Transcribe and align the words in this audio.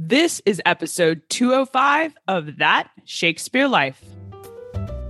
This 0.00 0.40
is 0.46 0.62
episode 0.64 1.22
205 1.28 2.16
of 2.28 2.58
That 2.58 2.88
Shakespeare 3.04 3.66
Life. 3.66 4.00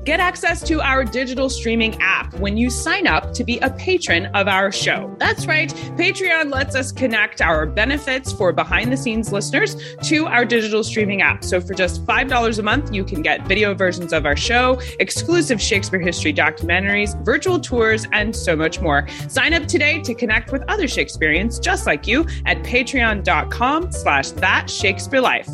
Get 0.08 0.20
access 0.20 0.62
to 0.62 0.80
our 0.80 1.04
digital 1.04 1.50
streaming 1.50 2.00
app 2.00 2.32
when 2.38 2.56
you 2.56 2.70
sign 2.70 3.06
up 3.06 3.34
to 3.34 3.44
be 3.44 3.58
a 3.58 3.68
patron 3.68 4.24
of 4.34 4.48
our 4.48 4.72
show. 4.72 5.14
That's 5.18 5.44
right, 5.44 5.68
Patreon 5.98 6.50
lets 6.50 6.74
us 6.74 6.92
connect 6.92 7.42
our 7.42 7.66
benefits 7.66 8.32
for 8.32 8.50
behind 8.50 8.90
the 8.90 8.96
scenes 8.96 9.32
listeners 9.32 9.76
to 10.04 10.26
our 10.26 10.46
digital 10.46 10.82
streaming 10.82 11.20
app. 11.20 11.44
So 11.44 11.60
for 11.60 11.74
just 11.74 12.06
$5 12.06 12.58
a 12.58 12.62
month, 12.62 12.94
you 12.94 13.04
can 13.04 13.20
get 13.20 13.46
video 13.46 13.74
versions 13.74 14.14
of 14.14 14.24
our 14.24 14.34
show, 14.34 14.80
exclusive 14.98 15.60
Shakespeare 15.60 16.00
history 16.00 16.32
documentaries, 16.32 17.22
virtual 17.22 17.60
tours, 17.60 18.06
and 18.12 18.34
so 18.34 18.56
much 18.56 18.80
more. 18.80 19.06
Sign 19.28 19.52
up 19.52 19.66
today 19.66 20.00
to 20.00 20.14
connect 20.14 20.52
with 20.52 20.62
other 20.68 20.88
Shakespeareans 20.88 21.58
just 21.58 21.84
like 21.84 22.06
you 22.06 22.22
at 22.46 22.56
patreon.com 22.62 23.92
slash 23.92 24.30
that 24.30 24.70
Shakespeare 24.70 25.20
life. 25.20 25.50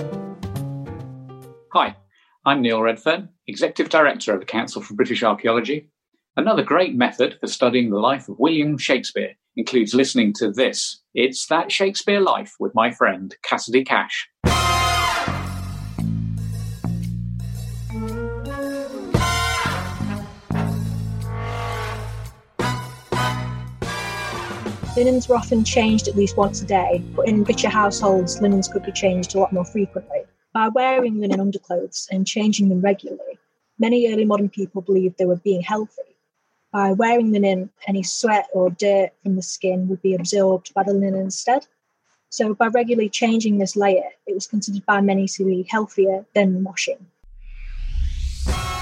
Hi, 1.72 1.96
I'm 2.46 2.62
Neil 2.62 2.80
Redfern 2.80 3.33
Executive 3.46 3.90
Director 3.90 4.32
of 4.32 4.40
the 4.40 4.46
Council 4.46 4.80
for 4.80 4.94
British 4.94 5.22
Archaeology. 5.22 5.90
Another 6.34 6.62
great 6.62 6.94
method 6.94 7.36
for 7.40 7.46
studying 7.46 7.90
the 7.90 7.98
life 7.98 8.26
of 8.26 8.38
William 8.38 8.78
Shakespeare 8.78 9.34
includes 9.54 9.94
listening 9.94 10.32
to 10.38 10.50
this. 10.50 11.02
It's 11.14 11.46
That 11.48 11.70
Shakespeare 11.70 12.20
Life 12.20 12.54
with 12.58 12.74
my 12.74 12.90
friend 12.90 13.36
Cassidy 13.42 13.84
Cash. 13.84 14.30
Linens 24.96 25.28
were 25.28 25.36
often 25.36 25.64
changed 25.64 26.08
at 26.08 26.16
least 26.16 26.38
once 26.38 26.62
a 26.62 26.64
day, 26.64 27.02
but 27.14 27.28
in 27.28 27.44
richer 27.44 27.68
households, 27.68 28.40
linens 28.40 28.68
could 28.68 28.84
be 28.84 28.92
changed 28.92 29.34
a 29.34 29.38
lot 29.38 29.52
more 29.52 29.66
frequently. 29.66 30.22
By 30.54 30.68
wearing 30.68 31.20
linen 31.20 31.40
underclothes 31.40 32.06
and 32.12 32.24
changing 32.24 32.68
them 32.68 32.80
regularly, 32.80 33.40
many 33.76 34.12
early 34.12 34.24
modern 34.24 34.48
people 34.48 34.82
believed 34.82 35.18
they 35.18 35.26
were 35.26 35.34
being 35.34 35.62
healthy. 35.62 36.14
By 36.72 36.92
wearing 36.92 37.32
linen, 37.32 37.70
any 37.88 38.04
sweat 38.04 38.46
or 38.54 38.70
dirt 38.70 39.10
from 39.20 39.34
the 39.34 39.42
skin 39.42 39.88
would 39.88 40.00
be 40.00 40.14
absorbed 40.14 40.72
by 40.72 40.84
the 40.84 40.92
linen 40.92 41.16
instead. 41.16 41.66
So, 42.30 42.54
by 42.54 42.68
regularly 42.68 43.08
changing 43.08 43.58
this 43.58 43.74
layer, 43.74 44.10
it 44.28 44.34
was 44.34 44.46
considered 44.46 44.86
by 44.86 45.00
many 45.00 45.26
to 45.26 45.44
be 45.44 45.66
healthier 45.68 46.24
than 46.34 46.62
washing. 46.62 47.04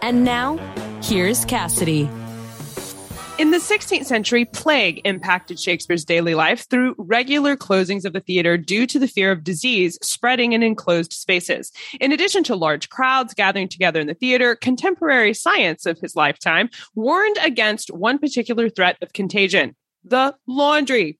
And 0.00 0.24
now, 0.24 0.56
here's 1.02 1.44
Cassidy. 1.44 2.08
In 3.38 3.52
the 3.52 3.58
16th 3.58 4.06
century, 4.06 4.44
plague 4.44 5.00
impacted 5.04 5.60
Shakespeare's 5.60 6.04
daily 6.04 6.34
life 6.34 6.68
through 6.68 6.94
regular 6.98 7.56
closings 7.56 8.04
of 8.04 8.12
the 8.12 8.20
theater 8.20 8.56
due 8.56 8.86
to 8.86 8.98
the 8.98 9.06
fear 9.06 9.30
of 9.30 9.44
disease 9.44 9.98
spreading 10.02 10.52
in 10.52 10.62
enclosed 10.62 11.12
spaces. 11.12 11.70
In 12.00 12.10
addition 12.10 12.42
to 12.44 12.56
large 12.56 12.88
crowds 12.88 13.34
gathering 13.34 13.68
together 13.68 14.00
in 14.00 14.08
the 14.08 14.14
theater, 14.14 14.56
contemporary 14.56 15.34
science 15.34 15.86
of 15.86 16.00
his 16.00 16.16
lifetime 16.16 16.68
warned 16.94 17.36
against 17.42 17.92
one 17.92 18.18
particular 18.18 18.68
threat 18.68 18.96
of 19.02 19.12
contagion 19.12 19.76
the 20.04 20.34
laundry. 20.46 21.18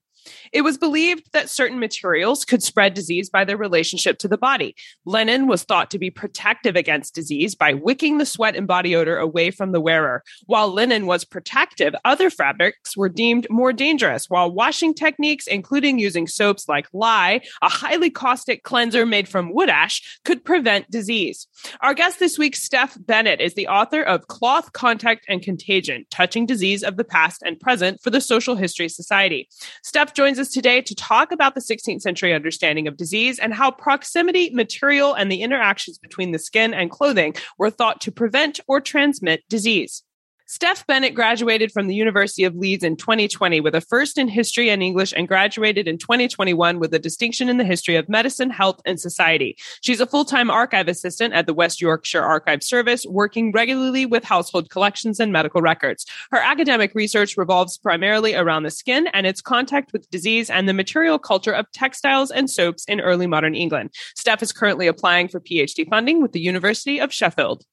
It 0.51 0.61
was 0.61 0.77
believed 0.77 1.29
that 1.33 1.49
certain 1.49 1.79
materials 1.79 2.45
could 2.45 2.63
spread 2.63 2.93
disease 2.93 3.29
by 3.29 3.45
their 3.45 3.57
relationship 3.57 4.17
to 4.19 4.27
the 4.27 4.37
body. 4.37 4.75
Linen 5.05 5.47
was 5.47 5.63
thought 5.63 5.91
to 5.91 5.99
be 5.99 6.09
protective 6.09 6.75
against 6.75 7.15
disease 7.15 7.55
by 7.55 7.73
wicking 7.73 8.17
the 8.17 8.25
sweat 8.25 8.55
and 8.55 8.67
body 8.67 8.95
odor 8.95 9.17
away 9.17 9.51
from 9.51 9.71
the 9.71 9.81
wearer. 9.81 10.23
While 10.45 10.69
linen 10.69 11.05
was 11.05 11.25
protective, 11.25 11.93
other 12.05 12.29
fabrics 12.29 12.95
were 12.95 13.09
deemed 13.09 13.47
more 13.49 13.73
dangerous, 13.73 14.29
while 14.29 14.51
washing 14.51 14.93
techniques, 14.93 15.47
including 15.47 15.99
using 15.99 16.27
soaps 16.27 16.67
like 16.67 16.87
lye, 16.93 17.41
a 17.61 17.69
highly 17.69 18.09
caustic 18.09 18.63
cleanser 18.63 19.05
made 19.05 19.27
from 19.27 19.53
wood 19.53 19.69
ash, 19.69 20.19
could 20.25 20.43
prevent 20.45 20.89
disease. 20.91 21.47
Our 21.81 21.93
guest 21.93 22.19
this 22.19 22.37
week, 22.37 22.55
Steph 22.55 22.97
Bennett, 23.05 23.41
is 23.41 23.53
the 23.53 23.67
author 23.67 24.01
of 24.01 24.27
Cloth, 24.27 24.73
Contact, 24.73 25.25
and 25.27 25.41
Contagion, 25.41 26.05
Touching 26.09 26.45
Disease 26.45 26.83
of 26.83 26.97
the 26.97 27.03
Past 27.03 27.41
and 27.45 27.59
Present 27.59 28.01
for 28.01 28.09
the 28.09 28.21
Social 28.21 28.55
History 28.55 28.89
Society. 28.89 29.49
Steph 29.83 30.13
joins 30.19 30.37
us 30.37 30.49
today 30.49 30.81
to 30.81 30.93
talk 30.93 31.31
about 31.31 31.55
the 31.55 31.61
16th 31.61 32.01
century 32.01 32.33
understanding 32.33 32.89
of 32.89 32.97
disease 32.97 33.39
and 33.39 33.53
how 33.53 33.71
proximity, 33.71 34.49
material, 34.49 35.13
and 35.13 35.31
the 35.31 35.41
interactions 35.41 35.97
between 35.97 36.33
the 36.33 36.37
skin 36.37 36.73
and 36.73 36.91
clothing 36.91 37.33
were 37.57 37.69
thought 37.69 38.01
to 38.01 38.11
prevent 38.11 38.59
or 38.67 38.81
transmit 38.81 39.47
disease. 39.47 40.03
Steph 40.51 40.87
Bennett 40.87 41.13
graduated 41.13 41.71
from 41.71 41.85
the 41.85 41.93
University 41.93 42.43
of 42.43 42.55
Leeds 42.55 42.83
in 42.83 42.95
2020 42.95 43.61
with 43.61 43.75
a 43.75 43.81
first 43.81 44.17
in 44.17 44.27
history 44.27 44.71
and 44.71 44.81
English 44.81 45.13
and 45.15 45.27
graduated 45.27 45.87
in 45.87 45.99
2021 45.99 46.79
with 46.79 46.91
a 46.91 46.97
distinction 46.97 47.49
in 47.49 47.57
the 47.57 47.63
history 47.63 47.95
of 47.95 48.09
medicine, 48.09 48.49
health, 48.49 48.81
and 48.83 48.99
society. 48.99 49.55
She's 49.81 50.01
a 50.01 50.07
full 50.07 50.25
time 50.25 50.49
archive 50.49 50.87
assistant 50.87 51.35
at 51.35 51.45
the 51.45 51.53
West 51.53 51.79
Yorkshire 51.79 52.23
Archive 52.23 52.63
Service, 52.63 53.05
working 53.05 53.51
regularly 53.51 54.07
with 54.07 54.23
household 54.23 54.71
collections 54.71 55.19
and 55.19 55.31
medical 55.31 55.61
records. 55.61 56.07
Her 56.31 56.39
academic 56.39 56.95
research 56.95 57.37
revolves 57.37 57.77
primarily 57.77 58.33
around 58.33 58.63
the 58.63 58.71
skin 58.71 59.05
and 59.13 59.27
its 59.27 59.41
contact 59.41 59.93
with 59.93 60.09
disease 60.09 60.49
and 60.49 60.67
the 60.67 60.73
material 60.73 61.19
culture 61.19 61.53
of 61.53 61.71
textiles 61.73 62.31
and 62.31 62.49
soaps 62.49 62.85
in 62.85 63.01
early 63.01 63.27
modern 63.27 63.53
England. 63.53 63.91
Steph 64.15 64.41
is 64.41 64.51
currently 64.51 64.87
applying 64.87 65.27
for 65.27 65.39
PhD 65.39 65.87
funding 65.87 66.23
with 66.23 66.31
the 66.31 66.41
University 66.41 66.99
of 66.99 67.13
Sheffield. 67.13 67.65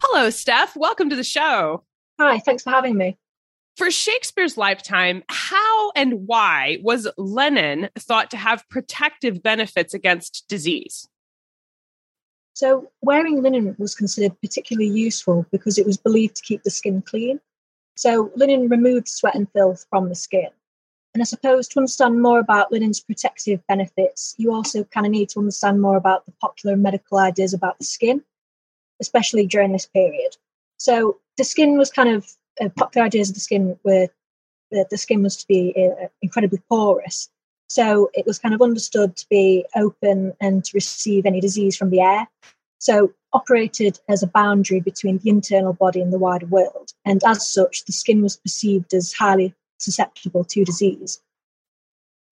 Hello, 0.00 0.30
Steph. 0.30 0.76
Welcome 0.76 1.10
to 1.10 1.16
the 1.16 1.24
show. 1.24 1.82
Hi, 2.20 2.38
thanks 2.38 2.62
for 2.62 2.70
having 2.70 2.96
me. 2.96 3.18
For 3.76 3.90
Shakespeare's 3.90 4.56
lifetime, 4.56 5.24
how 5.28 5.90
and 5.96 6.26
why 6.28 6.78
was 6.82 7.08
linen 7.16 7.90
thought 7.98 8.30
to 8.30 8.36
have 8.36 8.68
protective 8.68 9.42
benefits 9.42 9.94
against 9.94 10.46
disease? 10.48 11.08
So, 12.54 12.90
wearing 13.02 13.42
linen 13.42 13.74
was 13.78 13.96
considered 13.96 14.40
particularly 14.40 14.88
useful 14.88 15.46
because 15.50 15.78
it 15.78 15.86
was 15.86 15.96
believed 15.96 16.36
to 16.36 16.42
keep 16.42 16.62
the 16.62 16.70
skin 16.70 17.02
clean. 17.02 17.40
So, 17.96 18.30
linen 18.36 18.68
removed 18.68 19.08
sweat 19.08 19.34
and 19.34 19.50
filth 19.52 19.84
from 19.90 20.08
the 20.08 20.14
skin. 20.14 20.48
And 21.14 21.22
I 21.22 21.24
suppose 21.24 21.66
to 21.68 21.80
understand 21.80 22.22
more 22.22 22.38
about 22.38 22.70
linen's 22.70 23.00
protective 23.00 23.66
benefits, 23.66 24.36
you 24.38 24.52
also 24.52 24.84
kind 24.84 25.06
of 25.06 25.10
need 25.10 25.28
to 25.30 25.40
understand 25.40 25.80
more 25.80 25.96
about 25.96 26.24
the 26.26 26.32
popular 26.40 26.76
medical 26.76 27.18
ideas 27.18 27.52
about 27.52 27.78
the 27.78 27.84
skin 27.84 28.22
especially 29.00 29.46
during 29.46 29.72
this 29.72 29.86
period. 29.86 30.36
So 30.78 31.18
the 31.36 31.44
skin 31.44 31.76
was 31.76 31.90
kind 31.90 32.08
of 32.08 32.26
uh, 32.60 32.68
popular 32.76 33.06
ideas 33.06 33.28
of 33.28 33.34
the 33.34 33.40
skin 33.40 33.78
were 33.84 34.08
that 34.70 34.90
the 34.90 34.98
skin 34.98 35.22
was 35.22 35.36
to 35.36 35.46
be 35.46 35.74
uh, 35.76 36.08
incredibly 36.20 36.60
porous. 36.68 37.30
So 37.68 38.10
it 38.14 38.26
was 38.26 38.38
kind 38.38 38.54
of 38.54 38.62
understood 38.62 39.16
to 39.16 39.26
be 39.28 39.64
open 39.76 40.34
and 40.40 40.64
to 40.64 40.70
receive 40.74 41.26
any 41.26 41.40
disease 41.40 41.76
from 41.76 41.90
the 41.90 42.00
air. 42.00 42.28
So 42.78 43.12
operated 43.32 43.98
as 44.08 44.22
a 44.22 44.26
boundary 44.26 44.80
between 44.80 45.18
the 45.18 45.30
internal 45.30 45.72
body 45.72 46.00
and 46.00 46.12
the 46.12 46.18
wider 46.18 46.46
world. 46.46 46.92
And 47.04 47.22
as 47.24 47.46
such, 47.46 47.84
the 47.84 47.92
skin 47.92 48.22
was 48.22 48.36
perceived 48.36 48.94
as 48.94 49.12
highly 49.12 49.54
susceptible 49.78 50.44
to 50.44 50.64
disease. 50.64 51.20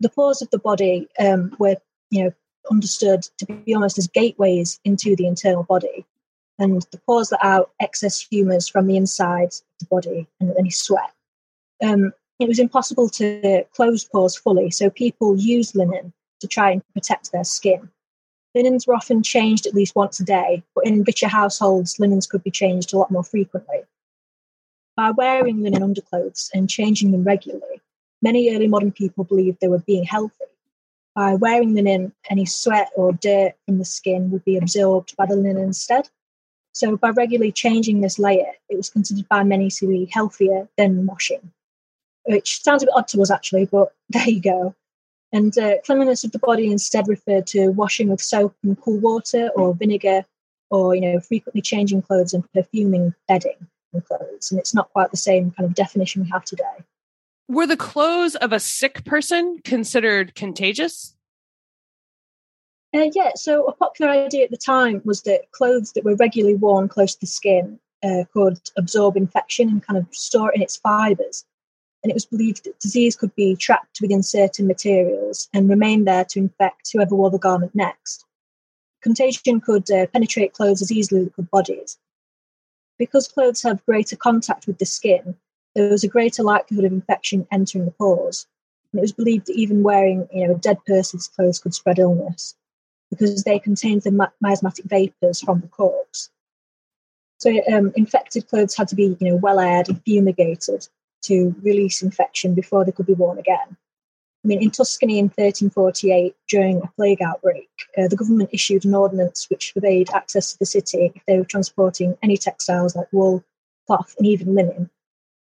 The 0.01 0.09
pores 0.09 0.43
of 0.43 0.51
the 0.51 0.59
body 0.59 1.09
um, 1.19 1.55
were, 1.59 1.77
you 2.11 2.25
know, 2.25 2.33
understood 2.71 3.23
to 3.39 3.47
be 3.47 3.75
almost 3.75 3.99
as 3.99 4.09
gateways 4.09 4.81
into 4.85 5.17
the 5.17 5.27
internal 5.27 5.63
body 5.63 6.05
and 6.59 6.83
the 6.91 6.99
pores 6.99 7.33
let 7.33 7.45
out 7.45 7.71
excess 7.81 8.21
humours 8.21 8.69
from 8.69 8.87
the 8.87 8.97
inside 8.97 9.49
of 9.49 9.79
the 9.81 9.87
body 9.87 10.27
and 10.41 10.55
any 10.59 10.71
sweat. 10.71 11.13
Um, 11.83 12.13
it 12.39 12.49
was 12.49 12.59
impossible 12.59 13.09
to 13.11 13.65
close 13.75 14.05
pores 14.05 14.37
fully, 14.37 14.71
so 14.71 14.91
people 14.91 15.37
used 15.37 15.75
linen 15.75 16.13
to 16.41 16.47
try 16.47 16.71
and 16.71 16.83
protect 16.95 17.33
their 17.33 17.45
skin. 17.45 17.91
Linens 18.55 18.87
were 18.87 18.95
often 18.95 19.23
changed 19.23 19.67
at 19.67 19.75
least 19.75 19.97
once 19.97 20.19
a 20.21 20.25
day, 20.25 20.63
but 20.75 20.87
in 20.87 21.03
richer 21.03 21.29
households, 21.29 21.99
linens 21.99 22.27
could 22.27 22.43
be 22.43 22.51
changed 22.51 22.93
a 22.93 22.99
lot 22.99 23.11
more 23.11 23.25
frequently. 23.25 23.81
By 24.97 25.11
wearing 25.11 25.63
linen 25.63 25.83
underclothes 25.83 26.51
and 26.55 26.71
changing 26.71 27.13
them 27.13 27.25
regularly, 27.25 27.83
many 28.23 28.55
early 28.55 28.67
modern 28.67 28.93
people 28.93 29.25
believed 29.25 29.59
they 29.61 29.69
were 29.69 29.81
being 29.81 30.05
healthy. 30.05 30.45
By 31.15 31.35
wearing 31.35 31.75
linen, 31.75 32.15
any 32.31 32.47
sweat 32.47 32.91
or 32.97 33.13
dirt 33.13 33.55
from 33.67 33.79
the 33.79 33.85
skin 33.85 34.31
would 34.31 34.45
be 34.45 34.57
absorbed 34.57 35.17
by 35.17 35.27
the 35.27 35.37
linen 35.37 35.59
instead. 35.59 36.09
So 36.77 36.95
by 36.95 37.09
regularly 37.09 37.53
changing 37.53 38.03
this 38.03 38.19
layer, 38.19 38.53
it 38.69 38.77
was 38.77 38.91
considered 38.91 39.27
by 39.29 39.43
many 39.45 39.71
to 39.71 39.87
be 39.89 40.11
healthier 40.13 40.69
than 40.77 41.07
washing, 41.07 41.51
which 42.25 42.63
sounds 42.63 42.83
a 42.83 42.87
bit 42.87 42.95
odd 42.95 43.09
to 43.09 43.23
us 43.23 43.31
actually, 43.31 43.65
but 43.65 43.95
there 44.11 44.29
you 44.29 44.43
go. 44.43 44.75
And 45.33 45.57
uh, 45.57 45.77
cleanliness 45.87 46.23
of 46.23 46.33
the 46.33 46.39
body 46.39 46.71
instead 46.71 47.09
referred 47.09 47.47
to 47.49 47.69
washing 47.69 48.11
with 48.11 48.21
soap 48.21 48.55
and 48.63 48.79
cool 48.79 48.99
water 48.99 49.49
or 49.57 49.73
vinegar, 49.75 50.27
or 50.69 50.95
you 50.95 51.01
know, 51.01 51.19
frequently 51.19 51.63
changing 51.63 52.03
clothes 52.03 52.35
and 52.35 52.45
perfuming 52.53 53.15
bedding 53.27 53.57
and 53.95 54.05
clothes. 54.05 54.51
And 54.51 54.61
it's 54.61 54.75
not 54.75 54.93
quite 54.93 55.11
the 55.11 55.17
same 55.17 55.53
kind 55.53 55.67
of 55.67 55.75
definition 55.75 56.25
we 56.25 56.29
have 56.29 56.45
today. 56.45 56.85
Were 57.49 57.67
the 57.67 57.79
clothes 57.79 58.35
of 58.35 58.53
a 58.53 58.61
sick 58.61 59.03
person 59.07 59.61
considered 59.65 60.35
contagious? 60.35 61.16
Uh, 62.95 63.11
yeah, 63.15 63.33
so 63.35 63.65
a 63.65 63.73
popular 63.73 64.11
idea 64.11 64.45
at 64.45 64.51
the 64.51 64.57
time 64.57 65.03
was 65.05 65.23
that 65.23 65.51
clothes 65.53 65.93
that 65.93 66.05
were 66.05 66.17
regularly 66.17 66.57
worn 66.57 66.89
close 66.89 67.15
to 67.15 67.21
the 67.21 67.27
skin 67.27 67.79
uh, 68.03 68.25
could 68.33 68.59
absorb 68.77 69.17
infection 69.17 69.69
and 69.69 69.83
kind 69.83 69.99
of 69.99 70.07
store 70.15 70.51
it 70.51 70.57
in 70.57 70.63
its 70.63 70.77
fibres. 70.77 71.45
And 72.03 72.11
it 72.11 72.15
was 72.15 72.25
believed 72.25 72.65
that 72.65 72.79
disease 72.79 73.17
could 73.17 73.35
be 73.35 73.57
trapped 73.57 74.01
within 74.01 74.23
certain 74.23 74.67
materials 74.67 75.49
and 75.53 75.69
remain 75.69 76.05
there 76.05 76.25
to 76.27 76.39
infect 76.39 76.91
whoever 76.93 77.17
wore 77.17 77.31
the 77.31 77.39
garment 77.39 77.75
next. 77.75 78.25
Contagion 79.03 79.61
could 79.61 79.91
uh, 79.91 80.07
penetrate 80.07 80.53
clothes 80.53 80.83
as 80.83 80.93
easily 80.93 81.23
as 81.23 81.27
it 81.27 81.35
could 81.35 81.51
bodies. 81.51 81.99
Because 82.99 83.29
clothes 83.29 83.63
have 83.63 83.85
greater 83.85 84.17
contact 84.17 84.67
with 84.67 84.79
the 84.79 84.87
skin, 84.87 85.37
there 85.75 85.91
was 85.91 86.05
a 86.05 86.09
greater 86.09 86.43
likelihood 86.43 86.87
of 86.87 86.93
infection 86.93 87.47
entering 87.51 87.85
the 87.85 87.91
pores. 87.91 88.47
And 88.93 89.01
it 89.01 89.03
was 89.03 89.13
believed 89.13 89.49
that 89.49 89.57
even 89.57 89.83
wearing 89.83 90.29
you 90.33 90.47
know, 90.47 90.55
a 90.55 90.59
dead 90.59 90.79
person's 90.87 91.29
clothes 91.29 91.59
could 91.59 91.75
spread 91.75 91.99
illness 91.99 92.55
because 93.11 93.45
they 93.45 93.59
contained 93.59 94.03
the 94.03 94.31
miasmatic 94.41 94.85
vapors 94.87 95.41
from 95.41 95.61
the 95.61 95.69
corpse. 95.69 96.31
So 97.39 97.51
um, 97.73 97.93
infected 97.97 98.49
clothes 98.49 98.77
had 98.77 98.89
to 98.89 98.97
be, 98.97 99.17
you 99.21 99.31
know, 99.31 99.37
well 99.37 99.61
aired 99.61 99.89
and 99.89 100.03
fumigated 100.03 100.89
to 101.23 101.55
release 101.63 102.03
infection 102.03 102.55
before 102.55 102.85
they 102.85 102.93
could 102.93 103.07
be 103.07 103.15
worn 103.15 103.39
again. 103.39 103.77
I 104.45 104.49
mean, 104.49 104.63
in 104.63 104.71
Tuscany 104.71 105.19
in 105.19 105.27
1348, 105.27 106.37
during 106.49 106.81
a 106.81 106.93
plague 106.97 107.21
outbreak, 107.21 107.69
uh, 107.99 108.07
the 108.07 108.17
government 108.17 108.51
issued 108.53 108.85
an 108.85 108.95
ordinance 108.95 109.51
which 109.51 109.73
forbade 109.73 110.09
access 110.15 110.53
to 110.53 110.59
the 110.61 110.67
city 110.67 111.13
if 111.15 111.25
they 111.27 111.37
were 111.37 111.45
transporting 111.45 112.17
any 112.23 112.37
textiles 112.37 112.95
like 112.95 113.13
wool, 113.13 113.45
cloth, 113.87 114.15
and 114.19 114.27
even 114.27 114.55
linen. 114.55 114.89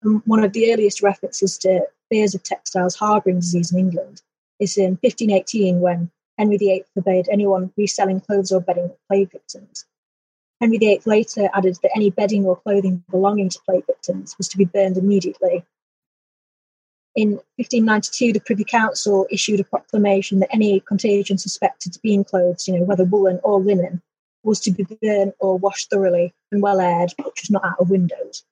And 0.03 0.23
one 0.27 0.45
of 0.45 0.53
the 0.53 0.71
earliest 0.73 1.03
references 1.03 1.57
to 1.59 1.87
fears 2.11 2.35
of 2.35 2.43
textiles 2.43 2.95
harbouring 2.95 3.41
disease 3.41 3.73
in 3.73 3.79
England 3.79 4.21
is 4.59 4.77
in 4.77 4.99
1518 5.01 5.81
when 5.81 6.11
Henry 6.41 6.57
VIII 6.57 6.85
forbade 6.95 7.29
anyone 7.31 7.71
reselling 7.77 8.19
clothes 8.19 8.51
or 8.51 8.63
bedding 8.63 8.89
for 8.89 8.97
plague 9.09 9.31
victims. 9.31 9.85
Henry 10.59 10.79
VIII 10.79 11.03
later 11.05 11.51
added 11.53 11.77
that 11.83 11.91
any 11.95 12.09
bedding 12.09 12.47
or 12.47 12.57
clothing 12.57 13.05
belonging 13.11 13.51
to 13.51 13.61
plague 13.67 13.85
victims 13.87 14.39
was 14.39 14.49
to 14.49 14.57
be 14.57 14.65
burned 14.65 14.97
immediately. 14.97 15.67
In 17.15 17.33
1592, 17.57 18.33
the 18.33 18.41
Privy 18.41 18.65
Council 18.65 19.27
issued 19.31 19.61
a 19.61 19.65
proclamation 19.65 20.41
that 20.41 20.49
any 20.51 20.81
contagion 20.81 21.37
suspected 21.37 21.93
to 21.93 22.01
be 22.01 22.15
in 22.15 22.25
clothes, 22.25 22.67
you 22.67 22.79
know, 22.79 22.85
whether 22.85 23.05
woolen 23.05 23.39
or 23.43 23.61
linen, 23.61 24.01
was 24.43 24.61
to 24.61 24.71
be 24.71 24.87
burned 25.03 25.35
or 25.41 25.59
washed 25.59 25.91
thoroughly 25.91 26.33
and 26.51 26.63
well 26.63 26.81
aired, 26.81 27.13
but 27.19 27.37
just 27.37 27.51
not 27.51 27.67
out 27.67 27.79
of 27.79 27.91
windows. 27.91 28.45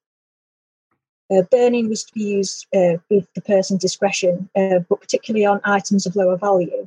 Uh, 1.31 1.40
burning 1.50 1.88
was 1.88 2.05
to 2.05 2.12
be 2.12 2.25
used 2.25 2.67
uh, 2.76 2.99
with 3.08 3.26
the 3.35 3.40
person's 3.40 3.81
discretion, 3.81 4.50
uh, 4.55 4.81
but 4.90 5.00
particularly 5.00 5.46
on 5.46 5.62
items 5.64 6.05
of 6.05 6.17
lower 6.17 6.37
value. 6.37 6.87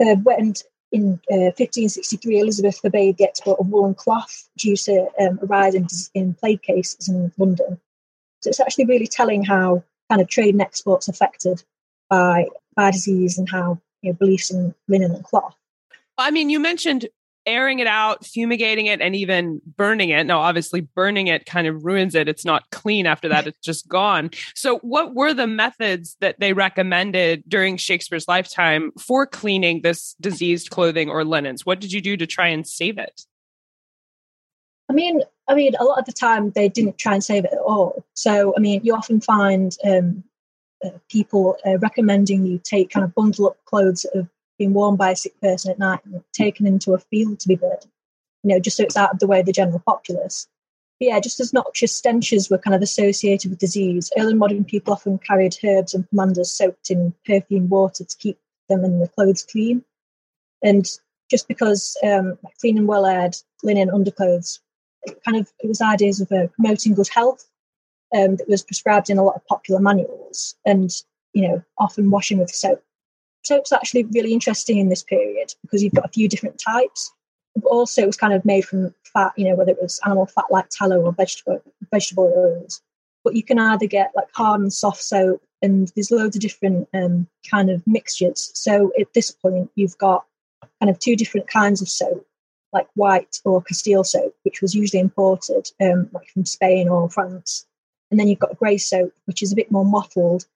Uh, 0.00 0.16
and 0.38 0.62
in 0.92 1.20
1563, 1.28 2.36
uh, 2.36 2.42
Elizabeth 2.42 2.78
forbade 2.78 3.16
the 3.16 3.24
export 3.24 3.58
of 3.60 3.68
woolen 3.68 3.94
cloth 3.94 4.48
due 4.56 4.76
to 4.76 5.08
um, 5.20 5.38
a 5.42 5.46
rise 5.46 5.74
in, 5.74 5.86
in 6.14 6.34
plague 6.34 6.62
cases 6.62 7.08
in 7.08 7.32
London. 7.38 7.80
So 8.40 8.50
it's 8.50 8.60
actually 8.60 8.86
really 8.86 9.06
telling 9.06 9.42
how 9.42 9.82
kind 10.08 10.20
of 10.20 10.28
trade 10.28 10.54
and 10.54 10.62
exports 10.62 11.08
affected 11.08 11.62
by 12.08 12.46
by 12.74 12.90
disease 12.90 13.38
and 13.38 13.48
how 13.50 13.80
you 14.02 14.12
know, 14.12 14.16
beliefs 14.16 14.50
in 14.50 14.74
linen 14.86 15.12
and 15.12 15.24
cloth. 15.24 15.56
I 16.18 16.30
mean, 16.30 16.50
you 16.50 16.60
mentioned 16.60 17.08
airing 17.46 17.78
it 17.78 17.86
out, 17.86 18.26
fumigating 18.26 18.86
it, 18.86 19.00
and 19.00 19.14
even 19.14 19.60
burning 19.76 20.10
it. 20.10 20.24
Now, 20.24 20.40
obviously, 20.40 20.80
burning 20.80 21.28
it 21.28 21.46
kind 21.46 21.66
of 21.66 21.84
ruins 21.84 22.14
it. 22.14 22.28
It's 22.28 22.44
not 22.44 22.68
clean 22.70 23.06
after 23.06 23.28
that, 23.28 23.46
it's 23.46 23.60
just 23.60 23.88
gone. 23.88 24.30
So, 24.54 24.78
what 24.78 25.14
were 25.14 25.32
the 25.32 25.46
methods 25.46 26.16
that 26.20 26.40
they 26.40 26.52
recommended 26.52 27.44
during 27.48 27.76
Shakespeare's 27.76 28.28
lifetime 28.28 28.92
for 28.98 29.26
cleaning 29.26 29.82
this 29.82 30.14
diseased 30.20 30.70
clothing 30.70 31.08
or 31.08 31.24
linens? 31.24 31.64
What 31.64 31.80
did 31.80 31.92
you 31.92 32.00
do 32.00 32.16
to 32.16 32.26
try 32.26 32.48
and 32.48 32.66
save 32.66 32.98
it? 32.98 33.22
I 34.88 34.92
mean, 34.92 35.22
I 35.48 35.54
mean, 35.54 35.74
a 35.78 35.84
lot 35.84 35.98
of 35.98 36.04
the 36.04 36.12
time 36.12 36.50
they 36.50 36.68
didn't 36.68 36.98
try 36.98 37.14
and 37.14 37.24
save 37.24 37.44
it 37.44 37.52
at 37.52 37.58
all. 37.58 38.04
So, 38.14 38.54
I 38.56 38.60
mean, 38.60 38.80
you 38.84 38.94
often 38.94 39.20
find 39.20 39.76
um, 39.84 40.24
uh, 40.84 40.90
people 41.08 41.56
uh, 41.66 41.78
recommending 41.78 42.46
you 42.46 42.60
take 42.62 42.90
kind 42.90 43.04
of 43.04 43.14
bundle 43.14 43.48
up 43.48 43.56
clothes 43.64 44.02
that 44.02 44.16
have 44.16 44.28
been 44.58 44.72
worn 44.72 44.96
by 44.96 45.10
a 45.10 45.16
sick 45.16 45.40
person 45.40 45.70
at 45.70 45.78
night 45.78 46.00
and 46.04 46.22
taken 46.32 46.66
into 46.66 46.94
a 46.94 46.98
field 46.98 47.40
to 47.40 47.48
be 47.48 47.56
burned, 47.56 47.86
you 48.42 48.50
know, 48.50 48.60
just 48.60 48.76
so 48.76 48.82
it's 48.82 48.96
out 48.96 49.12
of 49.12 49.18
the 49.18 49.26
way 49.26 49.40
of 49.40 49.46
the 49.46 49.52
general 49.52 49.82
populace. 49.84 50.48
But 50.98 51.08
yeah, 51.08 51.20
just 51.20 51.40
as 51.40 51.52
noxious 51.52 51.94
stenches 51.94 52.48
were 52.48 52.58
kind 52.58 52.74
of 52.74 52.82
associated 52.82 53.50
with 53.50 53.58
disease, 53.58 54.10
early 54.18 54.34
modern 54.34 54.64
people 54.64 54.92
often 54.92 55.18
carried 55.18 55.56
herbs 55.64 55.94
and 55.94 56.08
pomanders 56.10 56.46
soaked 56.46 56.90
in 56.90 57.14
perfumed 57.26 57.70
water 57.70 58.04
to 58.04 58.16
keep 58.16 58.38
them 58.68 58.84
and 58.84 59.00
the 59.00 59.08
clothes 59.08 59.42
clean. 59.42 59.84
And 60.62 60.88
just 61.30 61.48
because 61.48 61.96
um, 62.02 62.38
clean 62.60 62.78
and 62.78 62.88
well 62.88 63.04
aired 63.06 63.36
linen 63.62 63.90
underclothes, 63.90 64.60
kind 65.24 65.36
of 65.36 65.52
it 65.60 65.68
was 65.68 65.80
ideas 65.80 66.20
of 66.20 66.30
uh, 66.32 66.46
promoting 66.48 66.94
good 66.94 67.08
health 67.08 67.44
um, 68.14 68.36
that 68.36 68.48
was 68.48 68.62
prescribed 68.62 69.10
in 69.10 69.18
a 69.18 69.22
lot 69.22 69.36
of 69.36 69.46
popular 69.46 69.80
manuals, 69.80 70.54
and 70.64 70.90
you 71.32 71.46
know 71.46 71.62
often 71.78 72.10
washing 72.10 72.38
with 72.38 72.50
soap 72.50 72.82
soap's 73.46 73.72
actually 73.72 74.04
really 74.04 74.32
interesting 74.32 74.78
in 74.78 74.88
this 74.88 75.02
period 75.02 75.54
because 75.62 75.82
you've 75.82 75.94
got 75.94 76.04
a 76.04 76.12
few 76.12 76.28
different 76.28 76.58
types. 76.58 77.12
But 77.54 77.68
also, 77.68 78.02
it 78.02 78.06
was 78.06 78.16
kind 78.16 78.34
of 78.34 78.44
made 78.44 78.66
from 78.66 78.94
fat, 79.12 79.32
you 79.36 79.44
know, 79.48 79.54
whether 79.54 79.70
it 79.72 79.80
was 79.80 80.00
animal 80.04 80.26
fat 80.26 80.44
like 80.50 80.68
tallow 80.68 81.00
or 81.00 81.12
vegetable 81.12 81.62
vegetable 81.90 82.32
oils. 82.36 82.82
But 83.24 83.34
you 83.34 83.42
can 83.42 83.58
either 83.58 83.86
get 83.86 84.12
like 84.14 84.28
hard 84.34 84.60
and 84.60 84.72
soft 84.72 85.02
soap, 85.02 85.42
and 85.62 85.90
there's 85.94 86.10
loads 86.10 86.36
of 86.36 86.42
different 86.42 86.88
um, 86.92 87.26
kind 87.50 87.70
of 87.70 87.86
mixtures. 87.86 88.50
So 88.54 88.92
at 89.00 89.12
this 89.14 89.30
point, 89.30 89.70
you've 89.74 89.96
got 89.98 90.24
kind 90.80 90.90
of 90.90 90.98
two 90.98 91.16
different 91.16 91.48
kinds 91.48 91.80
of 91.80 91.88
soap, 91.88 92.26
like 92.72 92.88
white 92.94 93.40
or 93.44 93.62
Castile 93.62 94.04
soap, 94.04 94.34
which 94.42 94.60
was 94.60 94.74
usually 94.74 95.00
imported 95.00 95.70
um, 95.80 96.10
like 96.12 96.28
from 96.28 96.44
Spain 96.44 96.88
or 96.88 97.08
France. 97.08 97.66
And 98.10 98.20
then 98.20 98.28
you've 98.28 98.38
got 98.38 98.58
grey 98.58 98.76
soap, 98.76 99.12
which 99.24 99.42
is 99.42 99.50
a 99.50 99.56
bit 99.56 99.70
more 99.70 99.84
mottled 99.84 100.46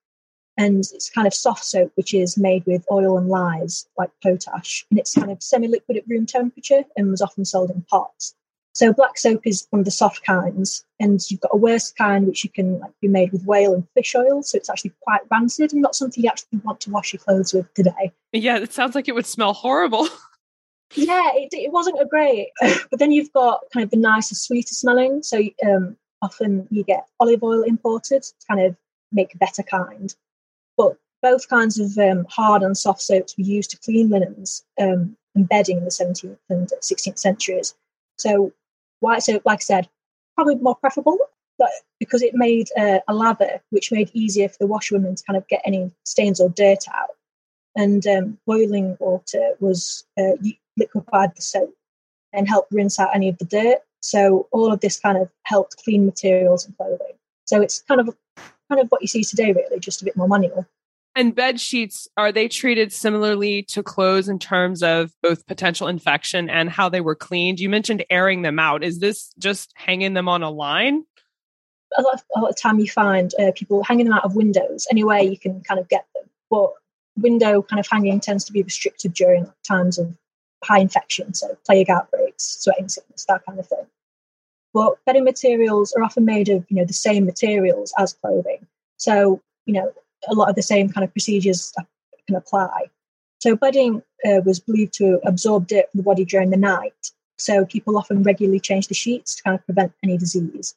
and 0.61 0.81
it's 0.93 1.09
kind 1.09 1.27
of 1.27 1.33
soft 1.33 1.65
soap 1.65 1.91
which 1.95 2.13
is 2.13 2.37
made 2.37 2.63
with 2.67 2.85
oil 2.93 3.17
and 3.17 3.29
lyes 3.29 3.89
like 3.97 4.11
potash 4.23 4.85
and 4.91 4.99
it's 5.01 5.15
kind 5.15 5.31
of 5.31 5.43
semi-liquid 5.43 5.97
at 5.97 6.07
room 6.07 6.27
temperature 6.27 6.85
and 6.97 7.11
was 7.11 7.23
often 7.23 7.47
sold 7.47 7.71
in 7.71 7.81
pots. 7.91 8.35
So 8.75 8.93
black 8.93 9.17
soap 9.17 9.47
is 9.47 9.67
one 9.71 9.81
of 9.81 9.87
the 9.87 9.91
soft 9.91 10.23
kinds 10.23 10.85
and 11.01 11.19
you've 11.31 11.41
got 11.41 11.55
a 11.55 11.57
worse 11.57 11.91
kind 11.91 12.27
which 12.27 12.45
you 12.45 12.51
can 12.51 12.79
like 12.79 12.93
be 13.01 13.09
made 13.09 13.33
with 13.33 13.47
whale 13.47 13.73
and 13.73 13.89
fish 13.95 14.15
oil 14.15 14.43
so 14.43 14.59
it's 14.59 14.69
actually 14.69 14.93
quite 15.01 15.23
rancid 15.31 15.73
and 15.73 15.81
not 15.81 15.95
something 15.95 16.23
you 16.23 16.29
actually 16.29 16.61
want 16.63 16.79
to 16.81 16.91
wash 16.91 17.15
your 17.15 17.21
clothes 17.21 17.55
with 17.55 17.73
today. 17.73 18.13
Yeah 18.33 18.59
it 18.59 18.75
sounds 18.75 18.95
like 18.95 19.09
it 19.09 19.15
would 19.15 19.27
smell 19.27 19.55
horrible. 19.55 20.09
Yeah 20.97 21.31
it, 21.35 21.51
it 21.53 21.71
wasn't 21.71 22.01
a 22.01 22.05
great 22.05 22.49
but 22.61 22.99
then 22.99 23.13
you've 23.13 23.33
got 23.33 23.61
kind 23.73 23.85
of 23.85 23.91
the 23.91 23.97
nicer 23.97 24.35
sweeter 24.35 24.75
smelling 24.75 25.23
so 25.23 25.41
um, 25.65 25.97
often 26.21 26.67
you 26.69 26.83
get 26.83 27.07
olive 27.21 27.45
oil 27.45 27.63
imported 27.63 28.25
to 28.25 28.33
kind 28.49 28.61
of 28.61 28.77
make 29.13 29.33
a 29.33 29.39
better 29.39 29.63
kind 29.63 30.17
but 30.81 30.97
both 31.23 31.49
kinds 31.49 31.79
of 31.79 31.97
um, 31.99 32.27
hard 32.31 32.63
and 32.63 32.77
soft 32.77 33.03
soaps 33.03 33.37
were 33.37 33.45
used 33.45 33.71
to 33.71 33.79
clean 33.79 34.09
linens 34.09 34.65
um, 34.81 35.17
and 35.35 35.49
bedding 35.49 35.79
in 35.79 35.85
the 35.85 35.91
17th 35.91 36.39
and 36.49 36.71
16th 36.83 37.19
centuries. 37.19 37.75
So 38.17 38.53
white 39.01 39.23
soap, 39.23 39.43
like 39.45 39.59
I 39.59 39.61
said, 39.61 39.89
probably 40.35 40.55
more 40.57 40.77
preferable, 40.77 41.19
but 41.59 41.71
because 41.99 42.23
it 42.23 42.35
made 42.35 42.69
uh, 42.79 43.01
a 43.07 43.15
lather, 43.15 43.61
which 43.71 43.93
made 43.93 44.11
easier 44.15 44.49
for 44.49 44.57
the 44.61 44.67
washerwomen 44.67 45.15
to 45.15 45.25
kind 45.25 45.37
of 45.37 45.47
get 45.49 45.61
any 45.65 45.91
stains 46.05 46.41
or 46.41 46.49
dirt 46.49 46.85
out. 46.95 47.11
And 47.77 48.07
um, 48.07 48.39
boiling 48.47 48.97
water 48.99 49.53
was 49.61 50.05
uh, 50.19 50.33
liquefied 50.79 51.37
the 51.37 51.43
soap 51.43 51.75
and 52.33 52.49
helped 52.49 52.73
rinse 52.73 52.99
out 52.99 53.15
any 53.15 53.29
of 53.29 53.39
the 53.39 53.45
dirt. 53.45 53.79
So 54.01 54.49
all 54.51 54.73
of 54.73 54.81
this 54.81 54.99
kind 54.99 55.19
of 55.19 55.31
helped 55.45 55.77
clean 55.85 56.07
materials 56.07 56.65
and 56.65 56.75
clothing. 56.77 57.19
So 57.45 57.61
it's 57.61 57.83
kind 57.83 58.01
of 58.01 58.17
kind 58.71 58.81
of 58.81 58.89
what 58.89 59.03
you 59.03 59.09
see 59.09 59.25
today, 59.25 59.53
really, 59.53 59.81
just 59.81 60.01
a 60.01 60.05
bit 60.05 60.17
more 60.17 60.29
manual. 60.29 60.67
And 61.17 61.35
bed 61.35 61.61
sheets, 61.61 62.07
are 62.17 62.31
they 62.31 62.47
treated 62.47 62.93
similarly 62.93 63.65
to 63.65 63.83
clothes 63.83 64.29
in 64.29 64.39
terms 64.39 64.83
of 64.83 65.13
both 65.23 65.47
potential 65.47 65.89
infection 65.89 66.49
and 66.49 66.71
how 66.71 66.89
they 66.89 67.01
were 67.01 67.17
cleaned? 67.17 67.59
You 67.59 67.69
mentioned 67.69 68.05
airing 68.11 68.43
them 68.43 68.61
out. 68.61 68.85
Is 68.85 69.01
this 69.01 69.33
just 69.39 69.73
hanging 69.75 70.15
them 70.15 70.29
on 70.29 70.43
a 70.43 70.51
line? 70.51 71.05
A 71.99 72.03
lot 72.03 72.15
of, 72.15 72.23
a 72.37 72.41
lot 72.41 72.51
of 72.51 72.57
time 72.57 72.79
you 72.79 72.89
find 72.89 73.35
uh, 73.41 73.51
people 73.57 73.83
hanging 73.83 74.07
them 74.07 74.15
out 74.15 74.25
of 74.25 74.37
windows. 74.37 74.87
Anyway, 74.91 75.27
you 75.27 75.37
can 75.37 75.61
kind 75.63 75.81
of 75.81 75.89
get 75.89 76.07
them. 76.15 76.31
But 76.49 76.71
window 77.17 77.63
kind 77.63 77.81
of 77.81 77.89
hanging 77.91 78.21
tends 78.21 78.45
to 78.45 78.53
be 78.53 78.63
restricted 78.63 79.13
during 79.13 79.53
times 79.67 79.99
of 79.99 80.15
high 80.63 80.79
infection, 80.79 81.35
so 81.35 81.57
plague 81.67 81.91
outbreaks, 81.91 82.59
sweating 82.61 82.89
sickness, 82.89 83.25
that 83.29 83.45
kind 83.47 83.59
of 83.59 83.67
thing. 83.67 83.87
But 84.73 84.95
bedding 85.05 85.25
materials 85.25 85.93
are 85.95 86.03
often 86.03 86.25
made 86.25 86.49
of, 86.49 86.65
you 86.69 86.77
know, 86.77 86.85
the 86.85 86.93
same 86.93 87.25
materials 87.25 87.93
as 87.99 88.13
clothing. 88.13 88.67
So, 88.97 89.41
you 89.67 89.75
know, 89.75 89.93
a 90.29 90.35
lot 90.35 90.49
of 90.49 90.55
the 90.55 90.63
same 90.63 90.89
kind 90.89 91.05
of 91.05 91.13
procedures 91.13 91.73
can 92.27 92.37
apply. 92.37 92.91
So 93.41 93.57
bedding 93.57 94.03
uh, 94.25 94.41
was 94.45 94.61
believed 94.61 94.93
to 94.95 95.19
absorb 95.25 95.67
dirt 95.67 95.91
from 95.91 95.99
the 95.99 96.05
body 96.05 96.25
during 96.25 96.51
the 96.51 96.57
night. 96.57 97.11
So 97.39 97.65
people 97.65 97.97
often 97.97 98.23
regularly 98.23 98.61
change 98.61 98.89
the 98.89 98.95
sheets 98.95 99.37
to 99.37 99.43
kind 99.43 99.59
of 99.59 99.65
prevent 99.65 99.93
any 100.05 100.19
disease. 100.19 100.75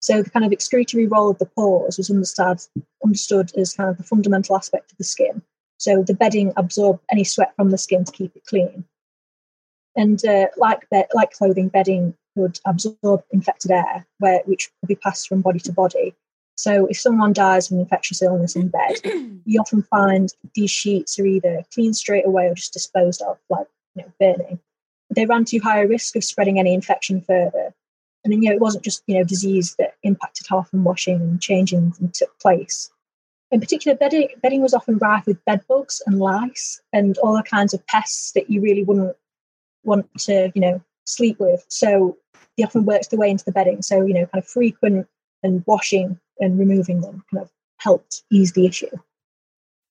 So 0.00 0.22
the 0.22 0.30
kind 0.30 0.44
of 0.44 0.52
excretory 0.52 1.06
role 1.06 1.30
of 1.30 1.38
the 1.38 1.46
pores 1.46 1.96
was 1.96 2.10
understood, 2.10 2.60
understood 3.02 3.56
as 3.56 3.72
kind 3.72 3.88
of 3.88 3.96
the 3.96 4.04
fundamental 4.04 4.54
aspect 4.54 4.92
of 4.92 4.98
the 4.98 5.04
skin. 5.04 5.40
So 5.78 6.02
the 6.02 6.14
bedding 6.14 6.52
absorbed 6.58 7.00
any 7.10 7.24
sweat 7.24 7.54
from 7.56 7.70
the 7.70 7.78
skin 7.78 8.04
to 8.04 8.12
keep 8.12 8.36
it 8.36 8.44
clean. 8.44 8.84
And 9.96 10.22
uh, 10.26 10.48
like 10.58 10.88
be- 10.90 11.04
like 11.14 11.32
clothing, 11.32 11.68
bedding 11.68 12.14
could 12.36 12.60
absorb 12.66 13.22
infected 13.30 13.70
air, 13.70 14.06
where 14.18 14.42
which 14.46 14.70
could 14.80 14.88
be 14.88 14.96
passed 14.96 15.28
from 15.28 15.40
body 15.40 15.60
to 15.60 15.72
body. 15.72 16.14
So 16.56 16.86
if 16.86 16.98
someone 16.98 17.32
dies 17.32 17.70
of 17.70 17.76
an 17.76 17.80
infectious 17.80 18.22
illness 18.22 18.56
in 18.56 18.68
bed, 18.68 19.00
you 19.44 19.60
often 19.60 19.82
find 19.82 20.32
these 20.54 20.70
sheets 20.70 21.18
are 21.18 21.26
either 21.26 21.64
cleaned 21.72 21.96
straight 21.96 22.26
away 22.26 22.46
or 22.46 22.54
just 22.54 22.72
disposed 22.72 23.22
of, 23.22 23.38
like 23.50 23.66
you 23.94 24.02
know, 24.02 24.12
burning. 24.20 24.60
They 25.14 25.26
ran 25.26 25.44
too 25.44 25.60
high 25.60 25.82
a 25.82 25.86
risk 25.86 26.16
of 26.16 26.24
spreading 26.24 26.58
any 26.58 26.74
infection 26.74 27.20
further. 27.20 27.74
And 28.22 28.32
then, 28.32 28.42
you 28.42 28.48
know, 28.48 28.54
it 28.54 28.60
wasn't 28.60 28.84
just, 28.84 29.02
you 29.06 29.16
know, 29.16 29.24
disease 29.24 29.74
that 29.78 29.94
impacted 30.02 30.46
how 30.48 30.58
often 30.58 30.82
washing 30.82 31.20
and 31.20 31.40
changing 31.40 31.92
took 32.12 32.38
place. 32.40 32.90
In 33.50 33.60
particular, 33.60 33.96
bedding, 33.96 34.28
bedding 34.42 34.62
was 34.62 34.74
often 34.74 34.96
rife 34.98 35.26
with 35.26 35.44
bed 35.44 35.60
bugs 35.68 36.00
and 36.06 36.18
lice 36.18 36.80
and 36.92 37.18
all 37.18 37.36
the 37.36 37.42
kinds 37.42 37.74
of 37.74 37.86
pests 37.86 38.32
that 38.32 38.48
you 38.50 38.60
really 38.60 38.82
wouldn't 38.82 39.14
want 39.84 40.06
to, 40.20 40.50
you 40.54 40.60
know, 40.60 40.80
sleep 41.04 41.38
with. 41.38 41.64
So 41.68 42.16
they 42.56 42.64
often 42.64 42.84
works 42.84 43.08
their 43.08 43.18
way 43.18 43.30
into 43.30 43.44
the 43.44 43.52
bedding. 43.52 43.82
So, 43.82 44.04
you 44.04 44.14
know, 44.14 44.26
kind 44.26 44.42
of 44.42 44.46
frequent 44.46 45.06
and 45.42 45.62
washing 45.66 46.18
and 46.40 46.58
removing 46.58 47.00
them 47.00 47.24
kind 47.32 47.42
of 47.42 47.50
helped 47.78 48.22
ease 48.30 48.52
the 48.52 48.66
issue. 48.66 48.90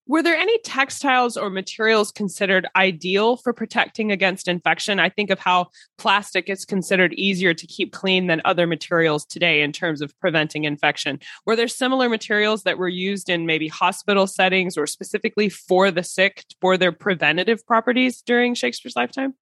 Were 0.06 0.22
there 0.22 0.36
any 0.36 0.58
textiles 0.60 1.38
or 1.38 1.50
materials 1.50 2.12
considered 2.12 2.68
ideal 2.76 3.38
for 3.38 3.54
protecting 3.54 4.12
against 4.12 4.50
infection? 4.50 5.00
I 5.00 5.08
think 5.08 5.30
of 5.30 5.40
how 5.40 5.68
plastic 5.98 6.50
is 6.50 6.66
considered 6.66 7.14
easier 7.14 7.54
to 7.54 7.68
keep 7.68 7.94
clean 7.94 8.28
than 8.28 8.42
other 8.44 8.68
materials 8.68 9.26
today 9.26 9.62
in 9.62 9.72
terms 9.72 10.02
of 10.02 10.18
preventing 10.20 10.66
infection. 10.66 11.22
Were 11.46 11.56
there 11.56 11.70
similar 11.70 12.10
materials 12.10 12.64
that 12.64 12.78
were 12.78 12.90
used 12.90 13.30
in 13.30 13.46
maybe 13.46 13.70
hospital 13.70 14.28
settings 14.28 14.78
or 14.78 14.88
specifically 14.88 15.48
for 15.48 15.90
the 15.90 16.04
sick 16.04 16.44
for 16.60 16.76
their 16.76 16.92
preventative 16.92 17.66
properties 17.66 18.22
during 18.22 18.56
Shakespeare's 18.56 18.98
lifetime? 18.98 19.36